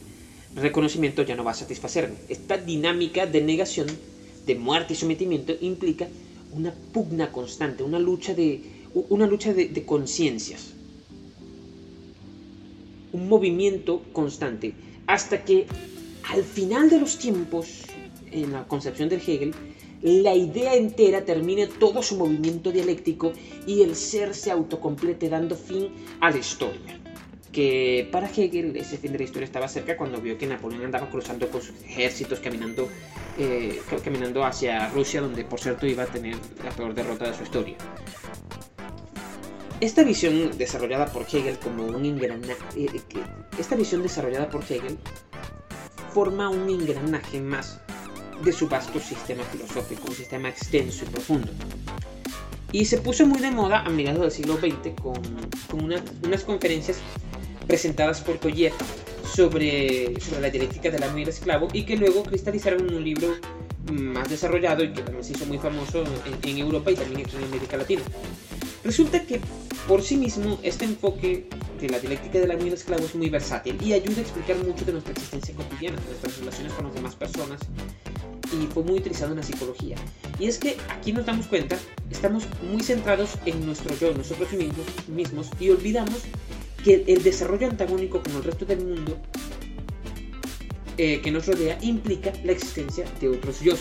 [0.56, 2.16] reconocimiento ya no va a satisfacerme.
[2.28, 3.86] Esta dinámica de negación,
[4.46, 6.08] de muerte y sometimiento implica
[6.52, 8.62] una pugna constante, una lucha de,
[9.10, 10.72] una lucha de, conciencias,
[13.12, 14.72] un movimiento constante,
[15.06, 15.66] hasta que
[16.30, 17.82] al final de los tiempos,
[18.30, 19.54] en la concepción del Hegel,
[20.02, 23.32] la idea entera termine todo su movimiento dialéctico
[23.66, 25.88] y el ser se autocomplete dando fin
[26.20, 27.05] a la historia
[27.56, 31.08] que para Hegel ese fin de la historia estaba cerca cuando vio que Napoleón andaba
[31.08, 32.86] cruzando con sus ejércitos, caminando,
[33.38, 37.44] eh, caminando hacia Rusia, donde por cierto iba a tener la peor derrota de su
[37.44, 37.78] historia.
[39.80, 43.00] Esta visión desarrollada por Hegel como un engranaje, eh,
[43.58, 44.98] esta visión desarrollada por Hegel
[46.12, 47.80] forma un engranaje más
[48.44, 51.52] de su vasto sistema filosófico, un sistema extenso y profundo.
[52.72, 55.22] Y se puso muy de moda a mediados del siglo XX con,
[55.70, 55.84] con
[56.22, 56.98] unas conferencias
[57.66, 58.72] presentadas por Collier
[59.24, 63.04] sobre, sobre la dialéctica del amo y el esclavo y que luego cristalizaron en un
[63.04, 63.34] libro
[63.92, 66.04] más desarrollado y que también se hizo muy famoso
[66.42, 68.02] en, en Europa y también en América Latina.
[68.84, 69.40] Resulta que
[69.88, 71.48] por sí mismo este enfoque
[71.80, 74.84] de la dialéctica amo y el esclavo es muy versátil y ayuda a explicar mucho
[74.84, 77.60] de nuestra existencia cotidiana, de nuestras relaciones con las demás personas
[78.52, 79.96] y fue muy utilizado en la psicología.
[80.38, 81.76] Y es que aquí nos damos cuenta,
[82.10, 86.22] estamos muy centrados en nuestro yo, nosotros mismos, mismos y olvidamos
[86.84, 89.18] que el desarrollo antagónico con el resto del mundo
[90.98, 93.74] eh, que nos rodea implica la existencia de otros yo,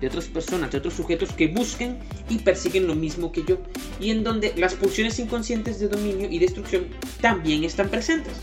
[0.00, 1.98] de otras personas, de otros sujetos que busquen
[2.28, 3.58] y persiguen lo mismo que yo,
[4.00, 6.86] y en donde las pulsiones inconscientes de dominio y destrucción
[7.20, 8.34] también están presentes.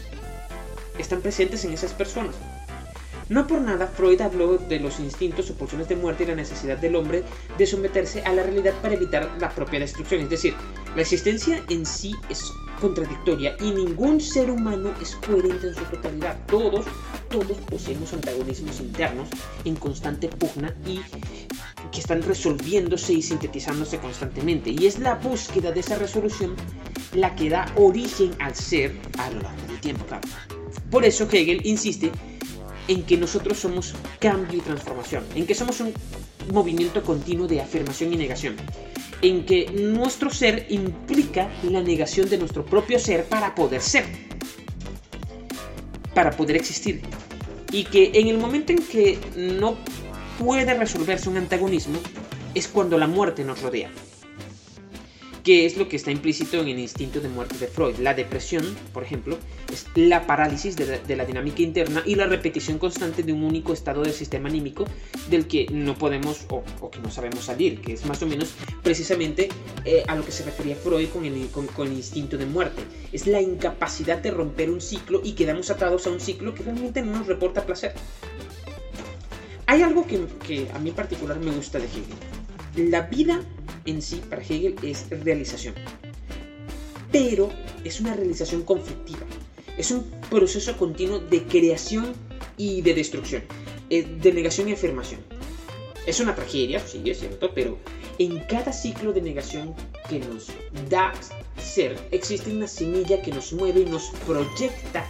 [0.99, 2.35] Están presentes en esas personas.
[3.31, 6.77] No por nada Freud habló de los instintos o pulsiones de muerte y la necesidad
[6.77, 7.23] del hombre
[7.57, 10.19] de someterse a la realidad para evitar la propia destrucción.
[10.19, 10.53] Es decir,
[10.97, 12.51] la existencia en sí es
[12.81, 16.45] contradictoria y ningún ser humano es coherente en su totalidad.
[16.47, 16.85] Todos,
[17.29, 19.29] todos poseemos antagonismos internos
[19.63, 20.99] en constante pugna y
[21.89, 24.71] que están resolviéndose y sintetizándose constantemente.
[24.71, 26.53] Y es la búsqueda de esa resolución
[27.13, 30.27] la que da origen al ser a lo largo del tiempo, claro.
[30.89, 32.11] Por eso Hegel insiste
[32.87, 35.93] en que nosotros somos cambio y transformación, en que somos un
[36.51, 38.55] movimiento continuo de afirmación y negación,
[39.21, 44.05] en que nuestro ser implica la negación de nuestro propio ser para poder ser,
[46.13, 47.01] para poder existir,
[47.71, 49.77] y que en el momento en que no
[50.39, 51.99] puede resolverse un antagonismo
[52.53, 53.89] es cuando la muerte nos rodea
[55.43, 57.95] que es lo que está implícito en el instinto de muerte de Freud.
[57.97, 59.37] La depresión, por ejemplo,
[59.71, 64.03] es la parálisis de la, dinámica interna y la repetición constante de un único estado
[64.03, 64.85] del sistema anímico
[65.29, 69.49] del que no podemos o, que no sabemos salir, que es más o menos precisamente
[69.85, 72.83] eh, a lo que se refería Freud con el, con, el instinto de muerte.
[73.11, 77.01] Es la incapacidad de romper un ciclo y quedamos atados a un ciclo que realmente
[77.01, 77.93] no nos reporta placer.
[79.65, 82.40] Hay algo que, que a mí en particular me gusta de Hegel.
[82.75, 83.41] La vida
[83.85, 85.75] en sí para Hegel es realización.
[87.11, 87.49] Pero
[87.83, 89.25] es una realización conflictiva.
[89.77, 92.13] Es un proceso continuo de creación
[92.57, 93.43] y de destrucción,
[93.89, 95.19] eh, de negación y afirmación.
[96.05, 97.77] Es una tragedia, sí, es cierto, pero
[98.17, 99.75] en cada ciclo de negación
[100.09, 100.47] que nos
[100.89, 101.11] da
[101.57, 105.05] ser, existe una semilla que nos mueve y nos proyecta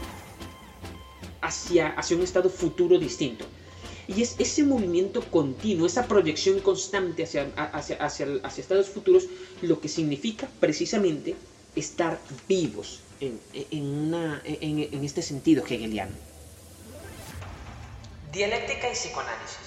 [1.42, 3.46] hacia, hacia un estado futuro distinto.
[4.16, 9.28] Y es ese movimiento continuo, esa proyección constante hacia, hacia, hacia, estados futuros,
[9.62, 11.36] lo que significa precisamente
[11.76, 16.12] estar vivos en, en, este sentido hegeliano.
[18.34, 19.58] Dialéctica y psicoanálisis.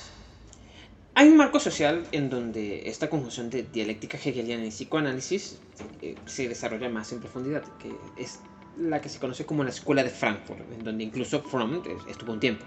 [1.14, 5.58] Hay un marco social en donde esta conjunción de dialéctica hegeliana y psicoanálisis
[6.02, 8.40] eh, se desarrolla más en profundidad, que es
[8.76, 12.40] la que se conoce como la Escuela de Frankfurt, en donde incluso Fromm estuvo un
[12.40, 12.64] tiempo.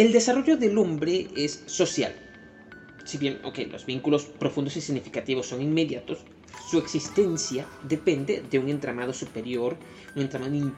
[0.00, 2.14] El desarrollo del hombre es social.
[3.04, 3.38] Si bien,
[3.70, 6.20] los vínculos profundos y significativos son inmediatos,
[6.70, 9.76] su existencia depende de un entramado superior,
[10.16, 10.72] un entramado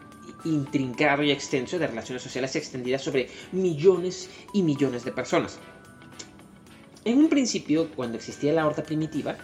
[0.44, 5.60] intrincado y extenso de relaciones sociales extendidas sobre millones y millones de personas.
[7.04, 9.36] En un principio, cuando existía la horta primitiva,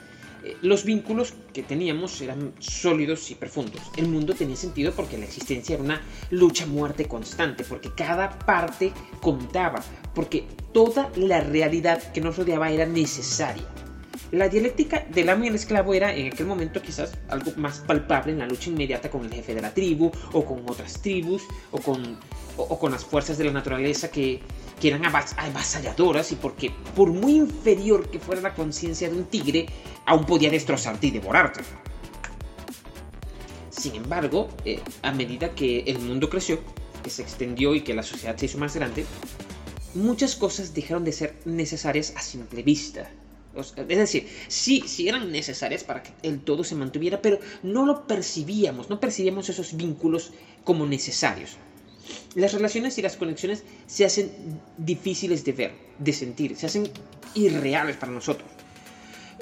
[0.62, 3.80] los vínculos que teníamos eran sólidos y profundos.
[3.96, 9.82] El mundo tenía sentido porque la existencia era una lucha-muerte constante, porque cada parte contaba,
[10.14, 13.64] porque toda la realidad que nos rodeaba era necesaria.
[14.30, 18.32] La dialéctica del amo y el esclavo era en aquel momento quizás algo más palpable
[18.32, 21.78] en la lucha inmediata con el jefe de la tribu, o con otras tribus, o
[21.78, 22.18] con,
[22.58, 24.40] o con las fuerzas de la naturaleza que,
[24.80, 29.66] que eran avasalladoras y porque por muy inferior que fuera la conciencia de un tigre,
[30.04, 31.60] aún podía destrozarte y devorarte.
[33.70, 36.58] Sin embargo, eh, a medida que el mundo creció,
[37.02, 39.06] que se extendió y que la sociedad se hizo más grande,
[39.94, 43.08] muchas cosas dejaron de ser necesarias a simple vista.
[43.61, 48.06] Es decir, sí, sí eran necesarias para que el todo se mantuviera, pero no lo
[48.06, 50.32] percibíamos, no percibíamos esos vínculos
[50.64, 51.56] como necesarios.
[52.34, 54.30] Las relaciones y las conexiones se hacen
[54.76, 56.88] difíciles de ver, de sentir, se hacen
[57.34, 58.48] irreales para nosotros.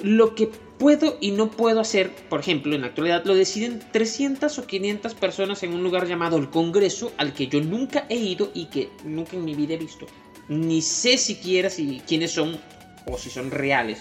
[0.03, 4.59] Lo que puedo y no puedo hacer, por ejemplo, en la actualidad lo deciden 300
[4.59, 8.51] o 500 personas en un lugar llamado el Congreso, al que yo nunca he ido
[8.53, 10.07] y que nunca en mi vida he visto.
[10.49, 12.61] Ni sé siquiera si quiénes son
[13.07, 14.01] o si son reales.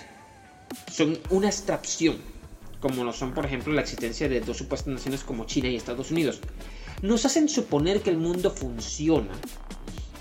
[0.92, 2.18] Son una abstracción,
[2.80, 6.12] como lo son, por ejemplo, la existencia de dos supuestas naciones como China y Estados
[6.12, 6.42] Unidos.
[7.02, 9.32] Nos hacen suponer que el mundo funciona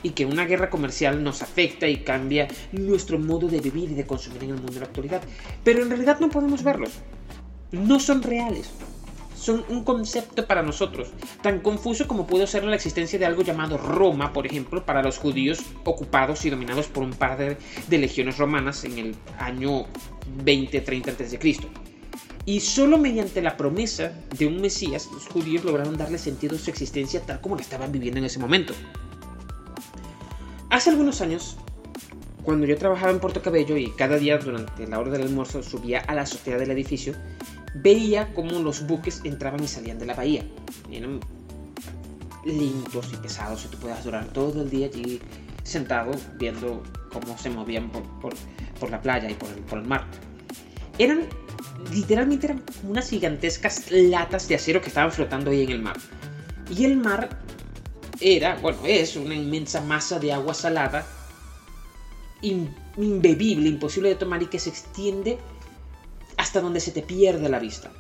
[0.03, 4.07] y que una guerra comercial nos afecta y cambia nuestro modo de vivir y de
[4.07, 5.23] consumir en el mundo de la actualidad.
[5.65, 6.91] Pero en realidad no podemos verlos.
[7.73, 8.71] No son reales.
[9.45, 11.09] Son un concepto para nosotros,
[11.43, 15.19] tan confuso como puede ser la existencia de algo llamado Roma, por ejemplo, para los
[15.19, 19.85] judíos ocupados y dominados por un par de, de legiones romanas en el año
[20.47, 21.59] 20-30 a.C.
[22.47, 26.71] Y solo mediante la promesa de un Mesías, los judíos lograron darle sentido a su
[26.71, 28.73] existencia tal como la estaban viviendo en ese momento.
[30.71, 31.59] Hace algunos años,
[32.45, 36.01] cuando yo trabajaba en Puerto Cabello y cada día durante la hora del almuerzo subía
[36.01, 37.15] a la azotea del edificio,
[37.75, 40.45] veía cómo los buques entraban y salían de la bahía.
[40.91, 41.21] Eran
[42.45, 45.21] lentos y pesados y tú podías durar todo el día allí
[45.63, 48.35] sentado viendo cómo se movían por,
[48.91, 50.07] la playa y por el, por el mar.
[50.99, 51.27] Eran,
[51.93, 55.97] literalmente eran unas gigantescas latas de acero que estaban flotando ahí en el mar.
[56.71, 57.41] Y el mar
[58.21, 61.07] era, bueno, es una inmensa masa de agua salada,
[62.43, 65.39] imbebible, imposible de tomar y que se extiende
[66.45, 67.91] hasta donde se te pierde la vista.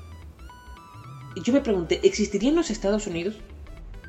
[1.35, 3.37] Y yo me pregunté, ¿existiría en los Estados Unidos?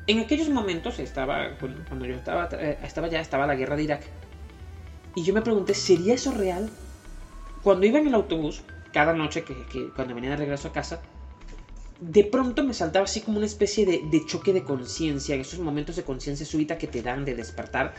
[0.06, 4.02] En aquellos momentos estaba, cuando yo estaba, eh, estaba ya, estaba la guerra de Irak.
[5.14, 6.68] Y yo me pregunté, ¿sería eso real?
[7.62, 8.60] Cuando iba en el autobús,
[8.92, 11.00] cada noche que, cuando venía de regreso a casa,
[11.98, 15.96] de pronto me saltaba así como una especie de, choque de conciencia, en esos momentos
[15.96, 17.94] de conciencia súbita que te dan de despertar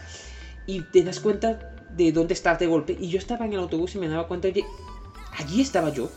[0.67, 2.95] y te das cuenta de dónde estás de golpe.
[2.99, 4.63] Y yo estaba en el autobús y me daba cuenta, oye,
[5.37, 6.09] allí estaba yo.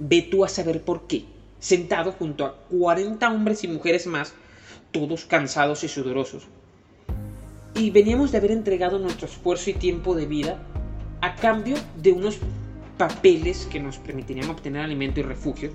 [0.00, 1.26] Ve tú a saber por qué.
[1.60, 4.34] Sentado junto a 40 hombres y mujeres más,
[4.90, 6.48] todos cansados y sudorosos.
[7.74, 10.58] Y veníamos de haber entregado nuestro esfuerzo y tiempo de vida
[11.20, 12.38] a cambio de unos
[12.98, 15.70] papeles que nos permitirían obtener alimento y refugio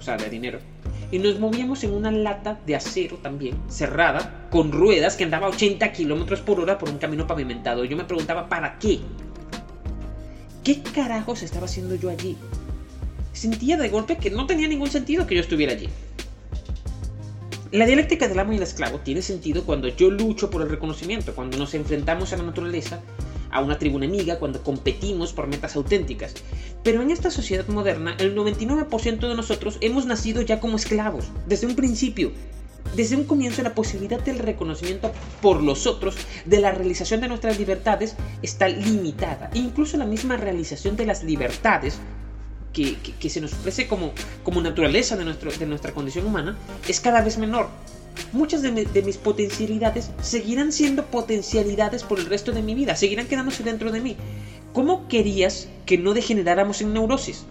[0.00, 0.58] o sea, de dinero.
[1.12, 5.50] Y nos movíamos en una lata de acero también, cerrada, con ruedas que andaba a
[5.50, 7.84] 80 kilómetros por hora por un camino pavimentado.
[7.84, 9.00] Yo me preguntaba, ¿para qué?
[10.64, 12.36] ¿Qué carajos estaba haciendo yo allí?
[13.40, 15.88] Sentía de golpe que no tenía ningún sentido que yo estuviera allí.
[17.72, 21.34] La dialéctica del amo y el esclavo tiene sentido cuando yo lucho por el reconocimiento,
[21.34, 23.00] cuando nos enfrentamos a la naturaleza
[23.50, 26.34] a una tribu enemiga cuando competimos por metas auténticas.
[26.82, 31.66] Pero en esta sociedad moderna, el 99% de nosotros hemos nacido ya como esclavos, desde
[31.66, 32.32] un principio.
[32.94, 36.14] Desde un comienzo la posibilidad del reconocimiento por los otros,
[36.44, 39.48] de la realización de nuestras libertades, está limitada.
[39.54, 42.00] incluso la misma realización de las libertades
[42.72, 44.12] que, se nos ofrece como,
[44.42, 46.56] como naturaleza de, nuestro, de nuestra condición humana
[46.88, 47.68] es cada vez menor
[48.32, 53.62] muchas de, mis potencialidades seguirán siendo potencialidades por el resto de mi vida, seguirán quedándose
[53.62, 54.16] dentro de mí.
[54.72, 57.44] ¿Cómo querías que no degeneráramos en neurosis?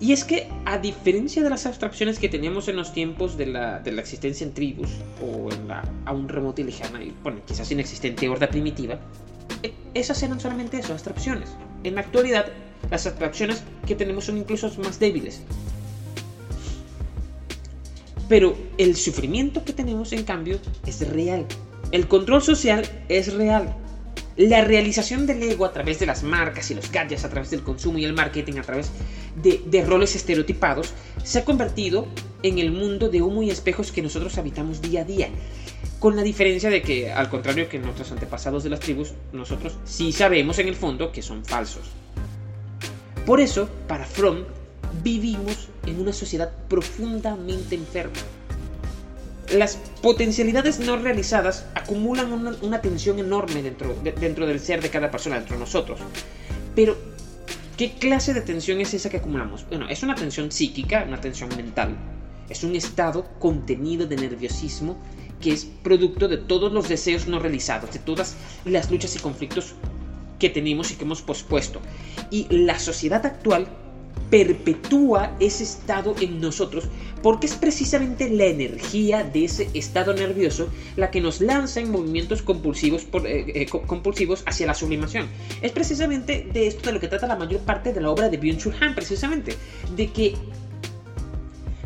[0.00, 3.82] Y es que, a diferencia de las abstracciones que teníamos en los tiempos de la,
[3.84, 4.90] existencia en tribus,
[5.20, 9.00] o en la aún remota y lejana, y bueno, quizás inexistente horda primitiva,
[9.62, 11.48] e, esas eran solamente eso, abstracciones.
[11.88, 12.46] En la actualidad,
[12.90, 15.40] las abstracciones que tenemos son incluso más débiles.
[18.28, 21.46] Pero el sufrimiento que tenemos, en cambio, es real.
[21.90, 23.74] El control social es real.
[24.36, 27.62] La realización del ego a través de las marcas y los gadgets, a través del
[27.62, 28.90] consumo y el marketing, a través
[29.42, 30.92] de, roles estereotipados,
[31.24, 32.06] se ha convertido
[32.42, 35.28] en el mundo de humo y espejos que nosotros habitamos día a día.
[35.98, 40.12] Con la diferencia de que, al contrario que nuestros antepasados de las tribus, nosotros sí
[40.12, 41.90] sabemos en el fondo que son falsos.
[43.26, 44.44] Por eso, para Fromm,
[45.02, 48.16] vivimos en una sociedad profundamente enferma.
[49.52, 52.32] Las potencialidades no realizadas acumulan
[52.62, 55.98] una, tensión enorme dentro, dentro del ser de cada persona, dentro de nosotros.
[56.76, 56.96] Pero,
[57.76, 59.66] ¿qué clase de tensión es esa que acumulamos?
[59.68, 61.96] Bueno, es una tensión psíquica, una tensión mental.
[62.48, 64.96] Es un estado contenido de nerviosismo
[65.40, 69.74] que es producto de todos los deseos no realizados, de todas las luchas y conflictos
[70.38, 71.80] que tenemos y que hemos pospuesto.
[72.30, 73.68] Y la sociedad actual
[74.30, 76.84] perpetúa ese estado en nosotros
[77.22, 82.42] porque es precisamente la energía de ese estado nervioso la que nos lanza en movimientos
[82.42, 85.28] compulsivos, eh, eh, hacia la sublimación.
[85.62, 88.40] Es precisamente de esto de lo que trata la mayor parte de la obra de
[88.40, 89.56] Byung-Chul precisamente,
[89.96, 90.34] de que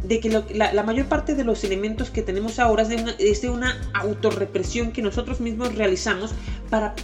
[0.04, 3.42] de que la, mayor parte de los elementos que tenemos ahora es de, una, es
[3.42, 6.32] de una autorrepresión que nosotros mismos realizamos
[6.70, 6.94] para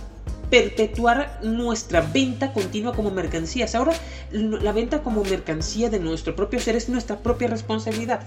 [0.51, 3.75] perpetuar nuestra venta continua como mercancías.
[3.75, 3.93] Ahora
[4.33, 8.21] la venta como mercancía de nuestro propio ser es nuestra propia responsabilidad.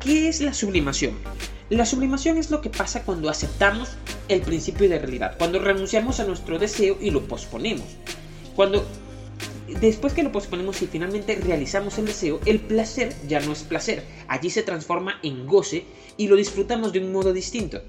[0.00, 1.14] ¿Qué es la sublimación?
[1.70, 3.90] La sublimación es lo que pasa cuando aceptamos
[4.28, 7.84] el principio de realidad, cuando renunciamos a nuestro deseo y lo posponemos.
[8.56, 8.84] Cuando
[9.80, 14.04] después que lo posponemos y finalmente realizamos el deseo, el placer ya no es placer.
[14.28, 15.84] Allí se transforma en goce
[16.16, 17.82] y lo disfrutamos de un modo distinto.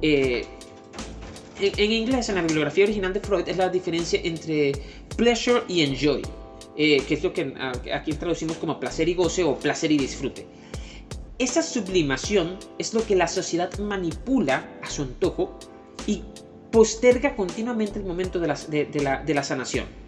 [0.00, 0.44] Eh,
[1.60, 4.72] en, inglés, en la bibliografía original de Freud, es la diferencia entre
[5.16, 6.22] pleasure y enjoy,
[6.76, 7.54] eh, que es lo que
[7.92, 10.46] aquí traducimos como placer y goce o placer y disfrute.
[11.38, 15.58] Esa sublimación es lo que la sociedad manipula a su antojo
[16.06, 16.22] y
[16.70, 20.01] posterga continuamente el momento de la, de la sanación.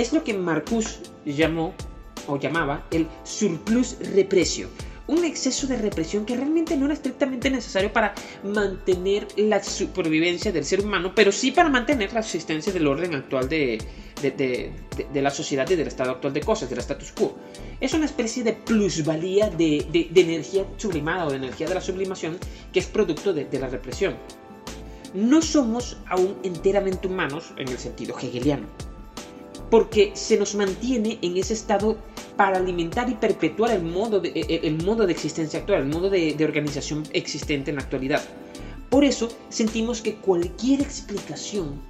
[0.00, 1.74] Es lo que Marcus llamó
[2.26, 4.70] o llamaba el surplus represio,
[5.08, 10.64] un exceso de represión que realmente no era estrictamente necesario para mantener la supervivencia del
[10.64, 13.76] ser humano, pero sí para mantener la existencia del orden actual de,
[15.12, 17.36] la sociedad y del estado actual de cosas, del status quo.
[17.78, 22.38] Es una especie de plusvalía de, energía sublimada o de energía de la sublimación
[22.72, 24.16] que es producto de la represión.
[25.12, 28.89] No somos aún enteramente humanos en el sentido hegeliano
[29.70, 31.96] porque se nos mantiene en ese estado
[32.36, 34.30] para alimentar y perpetuar el modo de,
[34.62, 38.22] el modo de existencia actual, el modo de organización existente en la actualidad.
[38.90, 41.80] Por eso sentimos que cualquier explicación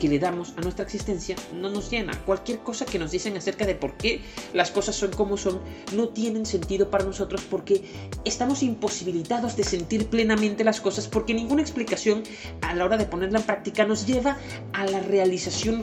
[0.00, 2.18] que le damos a nuestra existencia no nos llena.
[2.26, 4.20] Cualquier cosa que nos dicen acerca de por qué
[4.52, 5.60] las cosas son como son
[5.94, 7.84] no tienen sentido para nosotros porque
[8.24, 12.24] estamos imposibilitados de sentir plenamente las cosas porque ninguna explicación
[12.62, 14.38] a la hora de ponerla en práctica nos lleva
[14.72, 15.82] a la realización,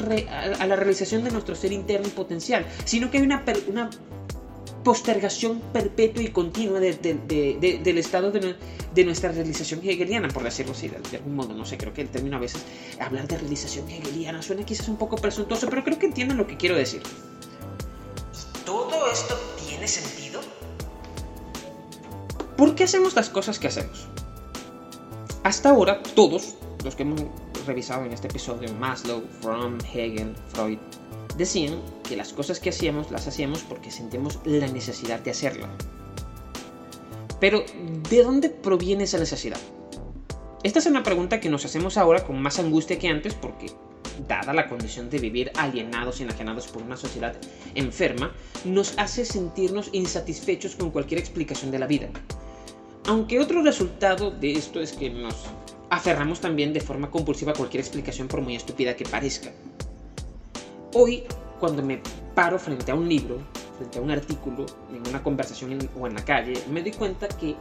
[0.60, 3.90] a la realización de nuestro ser interno y potencial, sino que hay una, una
[4.88, 11.36] postergación perpetua y continua del estado de, nuestra realización hegeliana, por decirlo así, de, algún
[11.36, 11.54] modo.
[11.54, 12.64] No sé, creo que el término a veces,
[13.02, 16.56] hablar de realización hegeliana, suena quizás un poco presuntuoso, pero creo que entienden lo que
[16.56, 17.02] quiero decir.
[18.66, 20.40] ¿Todo esto tiene sentido?
[22.56, 24.08] ¿Por qué hacemos las cosas que hacemos?
[25.44, 27.24] Hasta ahora, todos los que hemos
[27.66, 30.80] revisado en este episodio, Maslow, Fromm, Hegel, Freud,
[31.38, 35.68] decían que las cosas que hacíamos las hacíamos porque sentimos la necesidad de hacerlo.
[37.40, 37.64] Pero,
[38.10, 39.60] ¿de dónde proviene esa necesidad?
[40.64, 43.68] Esta es una pregunta que nos hacemos ahora con más angustia que antes porque,
[44.28, 47.36] dada la condición de vivir alienados y enajenados por una sociedad
[47.76, 48.34] enferma,
[48.66, 52.10] nos hace sentirnos insatisfechos con cualquier explicación de la vida.
[53.06, 55.36] Aunque otro resultado de esto es que nos
[55.90, 59.52] aferramos también de forma compulsiva a cualquier explicación por muy estúpida que parezca.
[60.94, 61.24] Hoy,
[61.60, 62.02] cuando me
[62.34, 63.40] paro frente a un libro,
[63.78, 67.56] frente a un artículo, en una conversación o en la calle, me doy cuenta que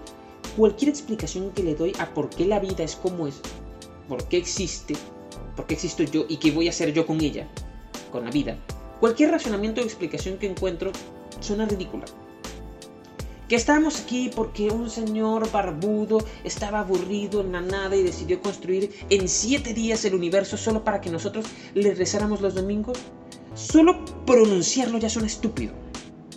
[0.57, 3.41] cualquier explicación que le doy a por qué la vida es como es,
[4.09, 4.95] por qué existe,
[5.57, 7.49] por qué existo yo y qué voy a hacer yo con ella,
[8.13, 8.57] con la vida,
[9.01, 10.93] cualquier razonamiento o explicación que encuentro
[11.41, 12.05] suena ridícula
[13.49, 18.93] que estábamos aquí porque un señor barbudo estaba aburrido en la nada y decidió construir
[19.09, 22.99] en siete días el universo solo para que nosotros le rezáramos los domingos.
[23.55, 25.73] Solo pronunciarlo ya suena estúpido,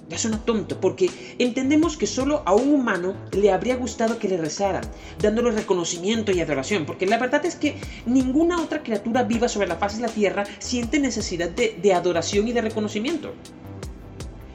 [0.08, 4.38] ya suena tonto, porque entendemos que solo a un humano le habría gustado que le
[4.38, 4.84] rezaran,
[5.20, 9.76] dándole reconocimiento y adoración, porque la verdad es que ninguna otra criatura viva sobre la
[9.76, 13.34] faz de la tierra siente necesidad de, de adoración y de reconocimiento.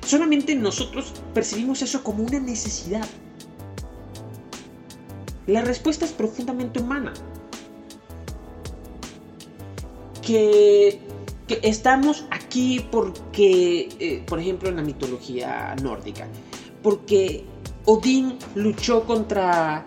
[0.04, 3.06] Solamente nosotros percibimos eso como una necesidad.
[5.46, 7.12] La respuesta es profundamente humana.
[10.22, 11.00] Que,
[11.62, 16.26] estamos aquí porque, eh, por ejemplo, en la mitología nórdica,
[16.82, 17.44] porque
[17.84, 19.86] Odín luchó contra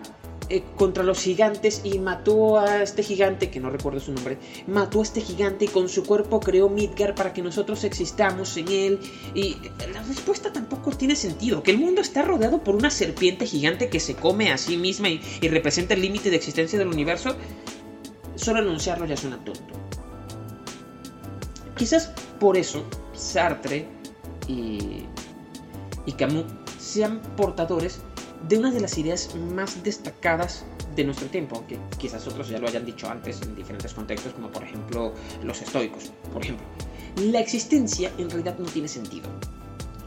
[0.50, 5.00] eh, contra los gigantes y mató a este gigante, que no recuerdo su nombre, mató
[5.00, 9.00] a este gigante y con su cuerpo creó Midgar para que nosotros existamos en él.
[9.34, 9.56] Y
[9.92, 14.00] la respuesta tampoco tiene sentido, que el mundo está rodeado por una serpiente gigante que
[14.00, 17.36] se come a sí misma y, representa el límite de existencia del universo,
[18.36, 19.74] solo anunciarlo ya suena tonto.
[21.76, 23.86] Quizás por eso Sartre
[24.46, 25.04] y,
[26.06, 26.44] y Camus
[26.78, 28.00] sean portadores
[28.46, 30.64] de una de las ideas más destacadas
[30.94, 34.50] de nuestro tiempo, aunque quizás otros ya lo hayan dicho antes en diferentes contextos, como
[34.50, 35.12] por ejemplo
[35.42, 36.12] los estoicos.
[36.32, 36.66] Por ejemplo,
[37.16, 39.28] la existencia en realidad no tiene sentido.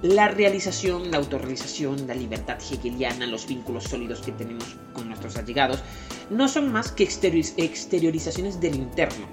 [0.02, 5.80] La realización, la autorrealización, la libertad hegeliana, los vínculos sólidos que tenemos con nuestros allegados,
[6.30, 9.28] no son más que exteriorizaciones del interno,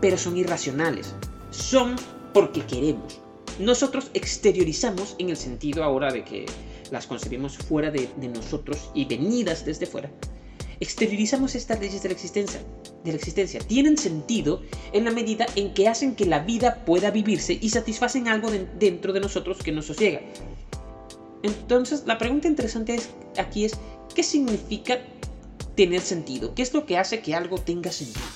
[0.00, 1.14] pero son irracionales.
[1.50, 1.96] Son
[2.34, 3.20] porque queremos.
[3.58, 6.46] Nosotros exteriorizamos en el sentido ahora de que
[6.90, 10.10] las concebimos fuera de, nosotros y venidas desde fuera,
[10.80, 12.60] exteriorizamos estas leyes de la existencia.
[13.04, 13.60] De la existencia.
[13.60, 14.62] Tienen sentido
[14.92, 19.12] en la medida en que hacen que la vida pueda vivirse y satisfacen algo dentro
[19.12, 20.20] de nosotros que nos sosiega.
[21.42, 23.72] Entonces, la pregunta interesante es, aquí es,
[24.14, 24.98] ¿qué significa
[25.76, 26.54] tener sentido?
[26.54, 28.26] ¿Qué es lo que hace que algo tenga sentido?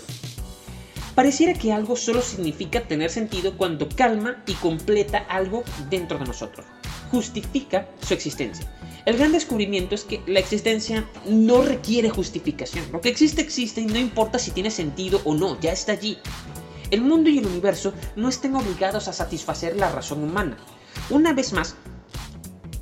[1.14, 6.64] Pareciera que algo solo significa tener sentido cuando calma y completa algo dentro de nosotros.
[7.12, 8.66] Justifica su existencia.
[9.04, 12.86] El gran descubrimiento es que la existencia no requiere justificación.
[12.90, 16.16] Lo que existe existe y no importa si tiene sentido o no, ya está allí.
[16.90, 20.56] El mundo y el universo no están obligados a satisfacer la razón humana.
[21.10, 21.76] Una vez más,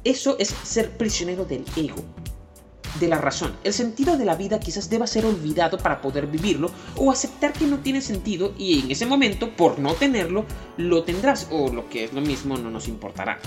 [0.04, 2.04] eso es ser prisionero del ego,
[3.00, 3.56] de la razón.
[3.64, 7.66] El sentido de la vida quizás deba ser olvidado para poder vivirlo o aceptar que
[7.66, 10.44] no tiene sentido y en ese momento, por no tenerlo,
[10.76, 13.40] lo tendrás o lo que es lo mismo no nos importará.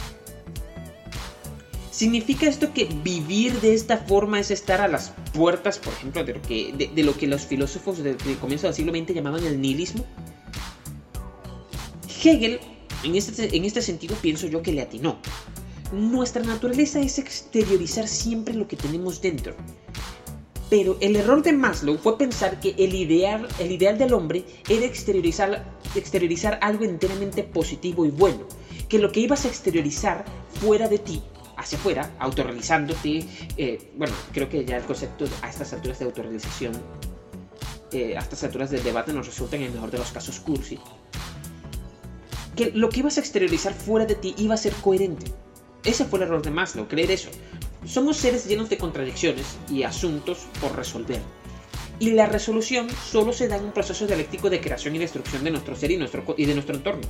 [1.94, 7.04] ¿Significa esto que vivir de esta forma es estar a las puertas, por ejemplo, de
[7.04, 10.04] lo que, los filósofos del comienzo del siglo XX llamaban el nihilismo?
[12.24, 12.60] Hegel,
[13.04, 15.20] en este, en este sentido, pienso yo que le atinó.
[15.92, 19.56] Nuestra naturaleza es exteriorizar siempre lo que tenemos dentro.
[20.72, 24.84] Pero el error de Maslow fue pensar que el ideal, el ideal del hombre era
[24.84, 25.64] exteriorizar,
[25.94, 28.48] exteriorizar algo enteramente positivo y bueno.
[28.90, 30.26] Que lo que ibas a exteriorizar
[30.60, 31.22] fuera de ti,
[31.64, 33.26] hacia afuera, autorrealizándote.
[33.58, 36.74] Eh, bueno, creo que ya el concepto a estas alturas de autorrealización,
[37.92, 40.80] eh, a estas alturas del debate, nos resulta en el mejor de los casos cursi.
[42.56, 45.32] Que lo que ibas a exteriorizar fuera de ti iba a ser coherente
[45.84, 47.30] ese fue el error de Maslow, creer eso.
[47.86, 51.22] Somos seres llenos de contradicciones y asuntos por resolver.
[52.00, 55.52] Y la resolución solo se da en un proceso dialéctico de creación y destrucción de
[55.52, 57.08] nuestro ser y, de nuestro entorno.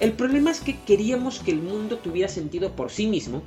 [0.00, 3.42] El problema es que queríamos que el mundo tuviera sentido por sí mismo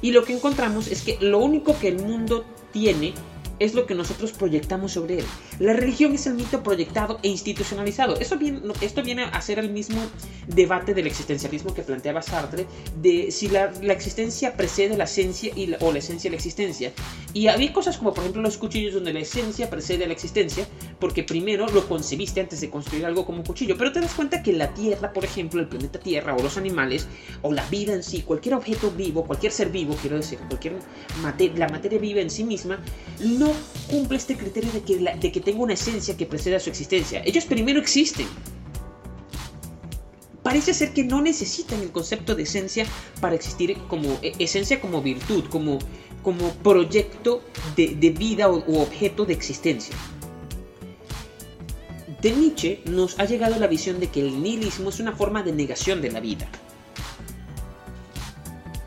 [0.00, 3.14] y lo que encontramos es que lo único que el mundo tiene
[3.58, 5.24] es lo que nosotros proyectamos sobre él.
[5.58, 8.18] La religión es el mito proyectado e institucionalizado.
[8.18, 10.00] Esto viene, esto viene a ser el mismo
[10.46, 12.66] debate del existencialismo que planteaba Sartre,
[13.00, 16.92] de si la, existencia precede la esencia o la esencia de la existencia.
[17.34, 20.66] Y había cosas como, por ejemplo, los cuchillos donde la esencia precede a la existencia,
[20.98, 23.76] porque primero lo concebiste antes de construir algo como un cuchillo.
[23.78, 27.06] Pero te das cuenta que la Tierra, por ejemplo, el planeta Tierra, o los animales,
[27.42, 30.72] o la vida en sí, cualquier objeto vivo, cualquier ser vivo, quiero decir, cualquier
[31.56, 32.78] la materia viva en sí misma,
[33.20, 33.41] no
[33.90, 37.22] cumple este criterio de que, de que tenga una esencia que preceda a su existencia.
[37.24, 38.26] Ellos primero existen.
[40.42, 42.84] Parece ser que no necesitan el concepto de esencia
[43.20, 45.78] para existir como e, esencia como virtud, como,
[46.22, 47.42] como proyecto
[47.76, 49.94] de, vida o, objeto de existencia.
[52.20, 55.52] De Nietzsche nos ha llegado la visión de que el nihilismo es una forma de
[55.52, 56.48] negación de la vida.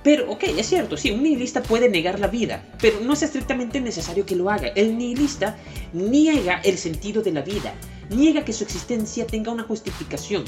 [0.06, 3.82] Pero, ok, es cierto, sí, un nihilista puede negar la vida, pero no es estrictamente
[3.82, 4.68] necesario que lo haga.
[4.68, 5.58] El nihilista
[5.94, 7.74] niega el sentido de la vida,
[8.12, 10.46] niega que su existencia tenga una justificación.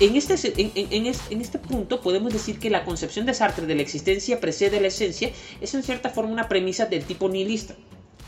[0.00, 4.40] En este, en, este punto podemos decir que la concepción de Sartre de la existencia
[4.40, 7.76] precede la esencia es en cierta forma una premisa del tipo nihilista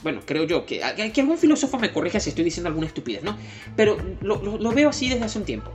[0.02, 0.80] bueno, creo yo, que,
[1.12, 3.36] que, algún filósofo me corrija si estoy diciendo alguna estupidez, ¿no?
[3.76, 5.72] Pero lo, veo así desde hace un tiempo.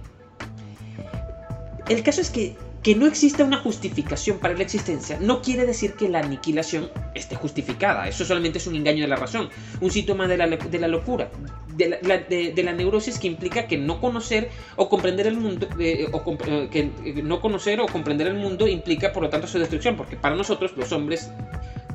[1.87, 2.55] El caso es que
[2.85, 7.35] que no exista una justificación para la existencia no quiere decir que la aniquilación esté
[7.35, 8.07] justificada.
[8.07, 9.49] Eso solamente es un engaño de la razón,
[9.81, 10.45] un síntoma de la,
[10.87, 11.31] locura,
[11.75, 16.69] de la, neurosis que implica que no conocer o comprender el mundo, eh, o eh,
[16.69, 20.15] que eh, no conocer o comprender el mundo implica por lo tanto su destrucción, porque
[20.15, 21.31] para nosotros los hombres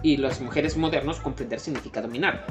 [0.03, 2.45] y las mujeres modernos comprender significa dominar.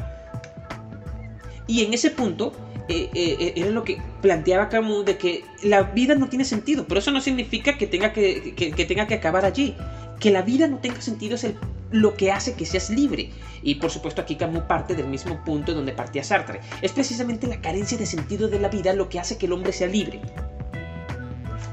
[1.68, 2.54] Y en ese punto
[2.90, 6.86] eh, eh, eh, era lo que planteaba Camus de que la vida no tiene sentido,
[6.88, 8.56] pero eso no significa que tenga que,
[8.88, 9.76] tenga que acabar allí.
[10.20, 11.46] Que la vida no tenga sentido es
[11.92, 13.30] lo que hace que seas libre.
[13.62, 16.62] Y por supuesto aquí Camus parte del mismo punto donde partía Sartre.
[16.82, 19.72] Es precisamente la carencia de sentido de la vida lo que hace que el hombre
[19.72, 20.20] sea libre.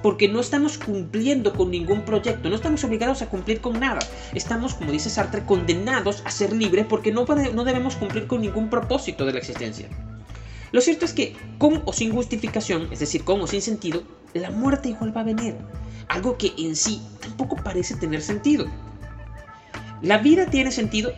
[0.02, 4.00] Porque no estamos cumpliendo con ningún proyecto, no estamos obligados a cumplir con nada.
[4.34, 8.68] Estamos, como dice Sartre, condenados a ser libres porque no, no debemos cumplir con ningún
[8.68, 9.88] propósito de la existencia.
[10.72, 14.02] Lo cierto es que, con o sin justificación, es decir, con o sin sentido,
[14.34, 15.56] la muerte igual va a venir.
[16.08, 18.66] Algo que en sí tampoco parece tener sentido.
[20.02, 21.12] La vida tiene sentido.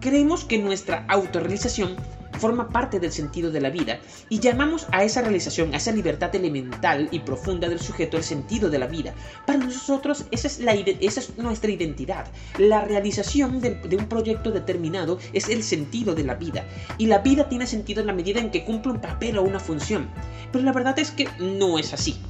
[0.00, 1.96] Creemos que nuestra autorrealización
[2.38, 3.98] forma parte del sentido de la vida
[4.28, 8.70] y llamamos a esa realización, a esa libertad elemental y profunda del sujeto el sentido
[8.70, 9.14] de la vida.
[9.46, 12.26] Para nosotros esa es, nuestra identidad.
[12.58, 16.64] La realización de, un proyecto determinado es el sentido de la vida
[16.98, 19.60] y la vida tiene sentido en la medida en que cumple un papel o una
[19.60, 20.08] función.
[20.52, 22.20] Pero la verdad es que no es así.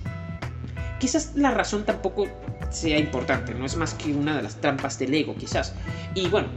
[0.99, 2.27] Quizás la razón tampoco
[2.71, 5.75] sea importante, no es más que una de las trampas del ego, quizás.
[6.15, 6.49] Y bueno,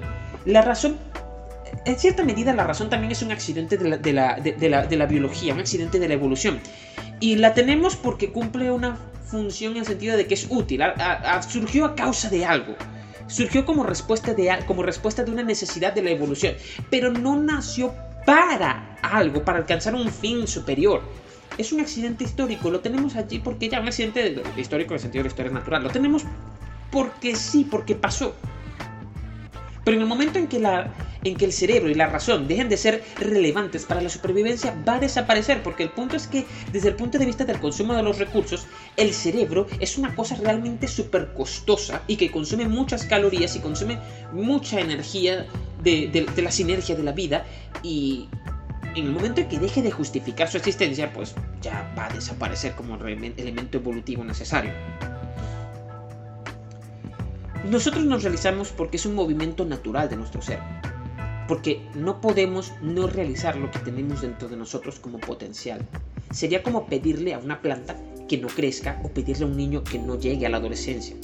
[0.45, 0.97] la razón
[1.85, 6.07] en cierta medida la razón también es un accidente de la, biología, un accidente de
[6.07, 6.59] la evolución.
[7.19, 10.81] Y la tenemos porque cumple una función en el sentido de que es útil,
[11.47, 12.75] surgió a causa de algo.
[13.27, 16.55] Surgió como respuesta, de, como respuesta de una necesidad de la evolución,
[16.89, 17.93] pero no nació
[18.25, 21.01] para algo, para alcanzar un fin superior.
[21.57, 25.23] Es un accidente histórico, lo tenemos allí porque ya un accidente histórico en el sentido
[25.23, 26.25] de la historia natural, lo tenemos
[26.91, 28.35] porque sí, porque pasó.
[29.83, 30.91] Pero en el momento en que, la,
[31.23, 34.95] en que el cerebro y la razón dejen de ser relevantes para la supervivencia, va
[34.95, 35.61] a desaparecer.
[35.63, 38.67] Porque el punto es que, desde el punto de vista del consumo de los recursos,
[38.97, 43.99] el cerebro es una cosa realmente súper costosa y que consume muchas calorías y consume
[44.31, 45.45] mucha energía
[45.83, 47.45] de, de la sinergia de la vida.
[47.83, 48.27] Y
[48.95, 52.73] en el momento en que deje de justificar su existencia, pues ya va a desaparecer
[52.73, 54.71] como elemento evolutivo necesario.
[57.69, 60.59] Nosotros nos realizamos porque es un movimiento natural de nuestro ser.
[61.47, 65.85] Porque no podemos no realizar lo que tenemos dentro de nosotros como potencial.
[66.31, 67.97] Sería como pedirle a una planta
[68.27, 71.15] que no crezca o pedirle a un niño que no llegue a la adolescencia.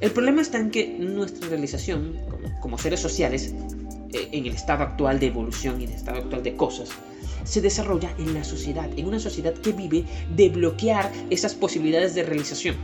[0.00, 2.16] El problema está en que nuestra realización
[2.60, 3.54] como, seres sociales,
[4.12, 6.90] eh, en el estado actual de evolución y en el estado actual de cosas,
[7.46, 10.04] se desarrolla en la sociedad, en una sociedad que vive
[10.34, 12.76] de bloquear esas posibilidades de realización.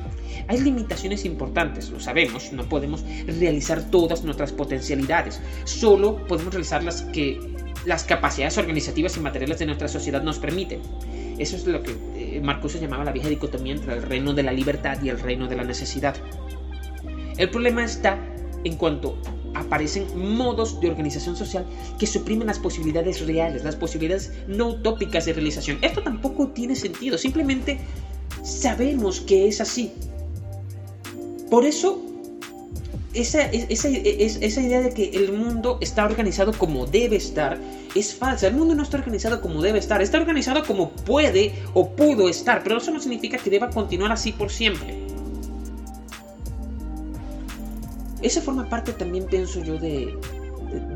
[0.48, 7.02] Hay limitaciones importantes, lo sabemos, no podemos realizar todas nuestras potencialidades, solo podemos realizar las
[7.02, 7.38] que
[7.84, 10.80] las capacidades organizativas y materiales de nuestra sociedad nos permiten.
[11.38, 14.52] Eso es lo que eh, Marcuse llamaba la vieja dicotomía entre el reino de la
[14.52, 16.14] libertad y el reino de la necesidad.
[17.36, 18.18] El problema está
[18.62, 19.18] en cuanto
[19.54, 20.06] aparecen
[20.36, 21.66] modos de organización social
[21.98, 25.78] que suprimen las posibilidades reales, las posibilidades no utópicas de realización.
[25.82, 27.80] Esto tampoco tiene sentido, simplemente
[28.42, 29.92] sabemos que es así.
[31.50, 32.02] Por eso,
[33.14, 37.60] esa, esa, esa, idea de que el mundo está organizado como debe estar
[37.94, 38.46] es falsa.
[38.46, 42.62] El mundo no está organizado como debe estar, está organizado como puede o pudo estar,
[42.62, 45.01] pero eso no significa que deba continuar así por siempre.
[48.22, 50.16] Esa forma parte también, pienso yo, de,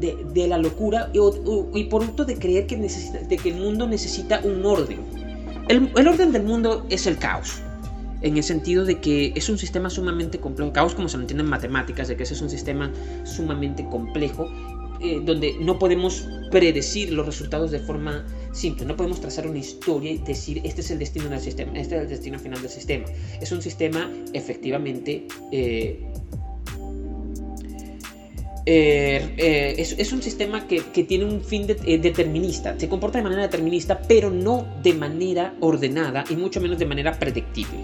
[0.00, 4.40] de, la locura y, por otro de creer que, necesita, de que el mundo necesita
[4.44, 5.00] un orden.
[5.68, 7.60] El, el, orden del mundo es el caos,
[8.22, 11.42] en el sentido de que es un sistema sumamente complejo, caos como se lo entiende
[11.42, 12.92] en matemáticas, de que ese es un sistema
[13.24, 14.48] sumamente complejo,
[15.00, 20.12] eh, donde no podemos predecir los resultados de forma simple, no podemos trazar una historia
[20.12, 23.04] y decir este es el destino del sistema, este es el destino final del sistema.
[23.40, 25.26] Es un sistema efectivamente...
[25.52, 26.06] Eh,
[28.68, 33.42] eh, eh, es, un sistema que, tiene un fin eh, determinista, se comporta de manera
[33.42, 37.78] determinista, pero no de manera ordenada y mucho menos de manera predictible.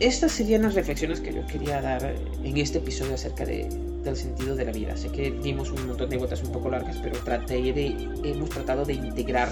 [0.00, 4.64] Estas serían las reflexiones que yo quería dar en este episodio acerca del sentido de
[4.64, 4.96] la vida.
[4.96, 7.94] Sé que dimos un montón de gotas un poco largas, pero traté de,
[8.24, 9.50] hemos tratado de integrar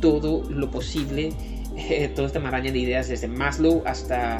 [0.00, 1.30] todo lo posible,
[2.14, 4.38] toda esta maraña de ideas desde Maslow hasta,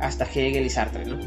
[0.00, 1.18] hasta Hegel y Sartre, ¿no?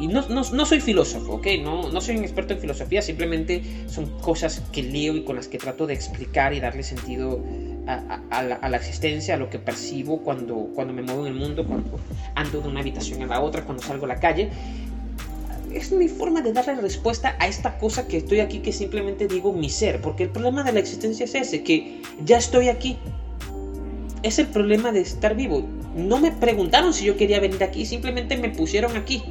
[0.00, 1.46] Y no, no, soy filósofo, ¿ok?
[1.62, 5.46] No, no soy un experto en filosofía, simplemente son cosas que leo y con las
[5.46, 7.44] que trato de explicar y darle sentido
[7.86, 11.98] a, la, existencia, a lo que percibo cuando, cuando me muevo en el mundo, cuando
[12.34, 14.48] ando de una habitación a la otra, cuando salgo a la calle.
[15.70, 19.52] Es mi forma de darle respuesta a esta cosa que estoy aquí, que simplemente digo
[19.52, 22.96] mi ser, porque el problema de la existencia es ese, que ya estoy aquí.
[24.22, 25.66] Es el problema de estar vivo.
[25.94, 29.22] No me preguntaron si yo quería venir aquí, simplemente me pusieron aquí.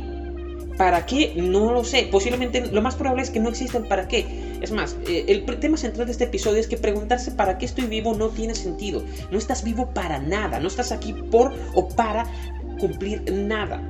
[0.80, 1.34] ¿Para qué?
[1.36, 2.08] No lo sé.
[2.10, 4.26] Posiblemente lo más probable es que no exista el para qué.
[4.62, 7.88] Es más, eh, el tema central de este episodio es que preguntarse para qué estoy
[7.88, 9.04] vivo no tiene sentido.
[9.30, 10.62] No estás vivo para nada.
[10.62, 12.26] No estás aquí por o para
[12.80, 13.84] cumplir nada.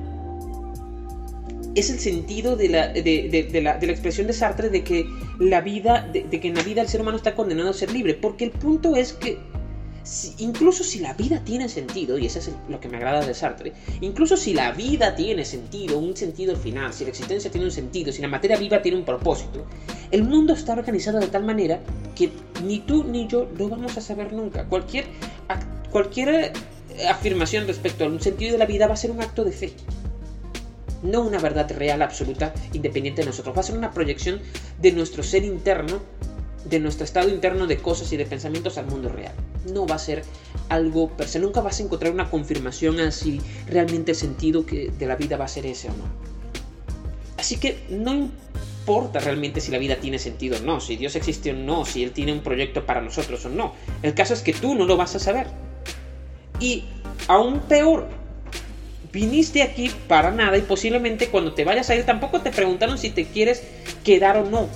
[1.76, 5.06] Es el sentido de la, de, la, expresión de Sartre de que
[5.38, 8.14] la vida, de que en la vida el ser humano está condenado a ser libre.
[8.14, 9.38] Porque el punto es que
[10.38, 13.72] incluso si la vida tiene sentido, y eso es lo que me agrada de Sartre,
[14.00, 18.12] incluso si la vida tiene sentido, un sentido final, si la existencia tiene un sentido,
[18.12, 19.66] si la materia viva tiene un propósito,
[20.10, 21.80] el mundo está organizado de tal manera
[22.14, 22.30] que
[22.64, 24.64] ni tú ni yo lo vamos a saber nunca.
[24.64, 25.04] Cualquier,
[25.90, 29.44] cualquier eh, afirmación respecto a un sentido de la vida va a ser un acto
[29.44, 29.72] de fe.
[31.02, 33.56] No una verdad real, absoluta, independiente de nosotros.
[33.56, 34.40] Va a ser una proyección
[34.80, 36.00] de nuestro ser interno
[36.64, 39.32] de nuestro estado interno de cosas y de pensamientos al mundo real.
[39.72, 40.22] No va a ser
[40.68, 44.90] algo per se, nunca vas a encontrar una confirmación a si realmente el sentido que
[44.90, 46.04] de la vida va a ser ese o no.
[47.38, 51.52] Así que no importa realmente si la vida tiene sentido o no, si Dios existe
[51.52, 53.74] o no, si Él tiene un proyecto para nosotros o no.
[54.02, 55.46] El caso es que tú no lo vas a saber.
[56.58, 56.84] Y
[57.28, 58.08] aún peor,
[59.12, 63.10] viniste aquí para nada y posiblemente cuando te vayas a ir tampoco te preguntaron si
[63.10, 63.62] te quieres
[64.04, 64.68] quedar o no.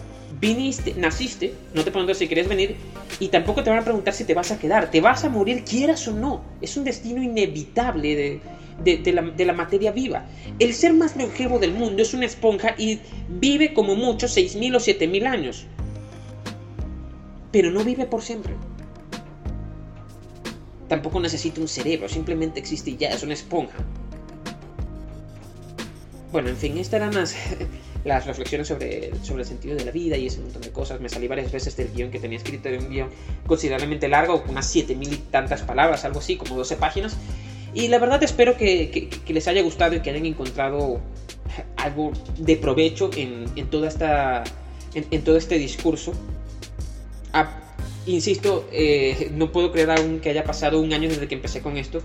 [0.45, 2.77] Viniste, naciste, no te preguntan si quieres venir
[3.19, 4.91] y tampoco te van a preguntar si te vas a quedar.
[4.91, 6.45] Te vas a morir quieras o no.
[6.61, 8.41] Es un destino inevitable
[8.85, 10.27] de, la, de la materia viva.
[10.59, 14.79] El ser más longevo del mundo es una esponja y vive como mucho 6.000 o
[14.79, 15.65] 7.000 años.
[17.51, 18.53] Pero no vive por siempre
[20.89, 23.79] tampoco necesita un cerebro, simplemente existe y ya, es una esponja.
[26.31, 27.35] Bueno, en fin, estas eran las,
[28.05, 31.01] las reflexiones sobre, sobre el sentido de la vida y ese montón de cosas.
[31.01, 33.09] Me salí varias veces del guion que tenía escrito, de un guion
[33.47, 37.17] considerablemente largo, unas 7000 y tantas palabras, algo así, como 12 páginas.
[37.73, 41.01] Y la verdad espero que, que, les haya gustado y que hayan encontrado
[41.77, 44.45] algo de provecho en, en toda esta,
[44.95, 46.13] en, en, todo este discurso.
[47.33, 47.61] A,
[48.07, 51.77] insisto, eh, no puedo creer aún que haya pasado un año desde que empecé con
[51.77, 52.03] esto.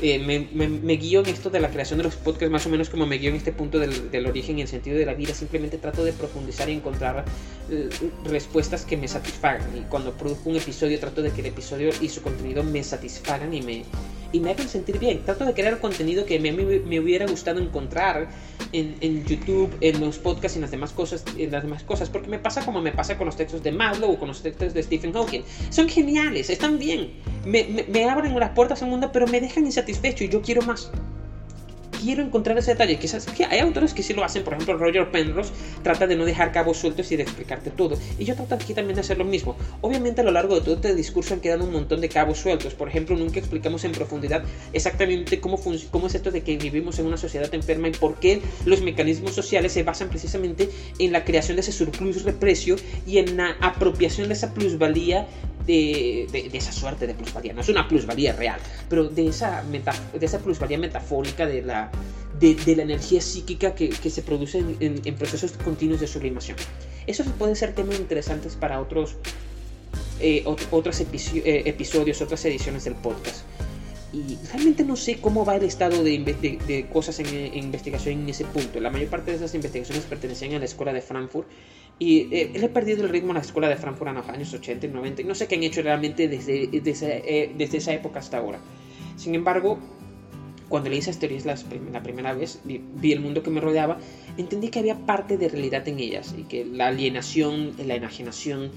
[0.00, 3.06] Eh, me, guío en esto de la creación de los podcasts, más o menos como
[3.06, 5.34] me guío en este punto del, origen y el sentido de la vida.
[5.34, 7.24] Simplemente trato de profundizar y encontrar
[7.70, 7.88] eh,
[8.24, 9.76] respuestas que me satisfagan.
[9.76, 13.52] Y cuando produzco un episodio, trato de que el episodio y su contenido me satisfagan
[13.54, 13.84] y me,
[14.32, 15.22] y me hagan sentir bien.
[15.24, 18.28] Trato de crear contenido que me, me hubiera gustado encontrar
[18.72, 22.28] en, YouTube, en los podcasts y en las demás cosas, en las demás cosas, porque
[22.28, 24.82] me pasa como me pasa con los textos de Maslow o con los textos de
[24.82, 25.42] Stephen Hawking.
[25.70, 27.12] Son geniales, están bien,
[27.44, 30.62] me, me, me abren las puertas al mundo, pero me dejan insatisfecho y yo quiero
[30.62, 30.90] más
[32.02, 32.98] quiero encontrar ese detalle.
[32.98, 35.52] Quizás que hay autores que sí lo hacen, por ejemplo, Roger Penrose
[35.82, 37.96] trata de no dejar cabos sueltos y de explicarte todo.
[38.18, 39.56] Y yo trato aquí también de hacer lo mismo.
[39.80, 42.74] Obviamente a lo largo de todo este discurso han quedado un montón de cabos sueltos.
[42.74, 44.42] Por ejemplo, nunca explicamos en profundidad
[44.72, 45.60] exactamente cómo,
[45.90, 49.34] cómo es esto de que vivimos en una sociedad enferma y por qué los mecanismos
[49.34, 50.68] sociales se basan precisamente
[50.98, 52.76] en la creación de ese surplus de precio
[53.06, 55.28] y en la apropiación de esa plusvalía
[55.66, 57.52] de, esa suerte de plusvalía.
[57.52, 61.90] No es una plusvalía real, pero de esa, de esa plusvalía metafórica de la,
[62.38, 66.56] de, la energía psíquica que, se produce en, procesos continuos de sublimación.
[67.06, 69.16] Eso puede ser temas interesantes para otros,
[70.20, 73.44] eh, otros eh, episodios, otras ediciones del podcast.
[74.12, 76.18] Y realmente no sé cómo va el estado de,
[76.66, 78.78] de cosas en, en, investigación en ese punto.
[78.78, 81.48] La mayor parte de esas investigaciones pertenecían a la escuela de Frankfurt
[81.98, 84.86] y eh, he perdido el ritmo en la escuela de Frankfurt en los años 80
[84.86, 88.18] y 90 y no sé qué han hecho realmente desde, desde, eh, desde esa época
[88.18, 88.58] hasta ahora.
[89.16, 89.78] Sin embargo,
[90.68, 91.56] cuando leí esas teorías la,
[91.92, 93.98] la primera vez, vi, vi, el mundo que me rodeaba,
[94.36, 98.72] entendí que había parte de realidad en ellas y que la alienación, la enajenación,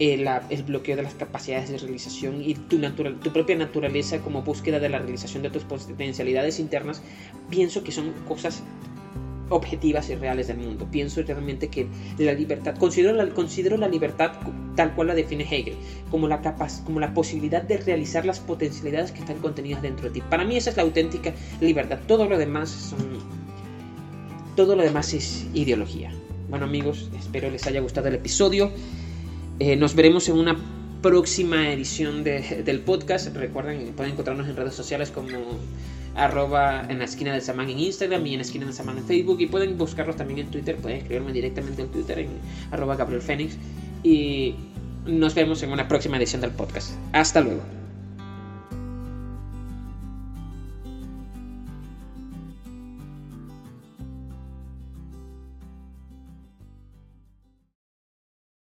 [0.00, 4.80] el, eh, el bloqueo de las capacidades de realización y tu propia naturaleza como búsqueda
[4.80, 7.02] de la realización de tus potencialidades internas,
[7.50, 8.62] pienso que son cosas
[9.50, 10.88] objetivas y reales del mundo.
[10.90, 11.86] Pienso realmente que
[12.18, 14.32] la libertad, considero la, considero la libertad
[14.74, 15.74] tal cual la define Hegel,
[16.10, 20.14] como la, capaz, como la posibilidad de realizar las potencialidades que están contenidas dentro de
[20.14, 20.22] ti.
[20.30, 21.98] Para mí esa es la auténtica libertad.
[22.06, 23.18] Todo lo demás son...
[24.56, 26.12] Todo lo demás es ideología.
[26.48, 28.70] Bueno amigos, espero les haya gustado el episodio.
[29.60, 30.56] Eh, nos veremos en una
[31.02, 33.34] próxima edición de, del podcast.
[33.36, 35.28] Recuerden, pueden encontrarnos en redes sociales como
[36.16, 39.04] arroba en la esquina del Samán en Instagram y en la esquina del Samán en
[39.04, 42.28] Facebook y pueden buscarlos también en Twitter, pueden escribirme directamente en Twitter en
[42.70, 43.56] arroba Gabriel Fénix
[44.02, 44.54] y
[45.06, 46.92] nos vemos en una próxima edición del podcast.
[47.12, 47.79] Hasta luego.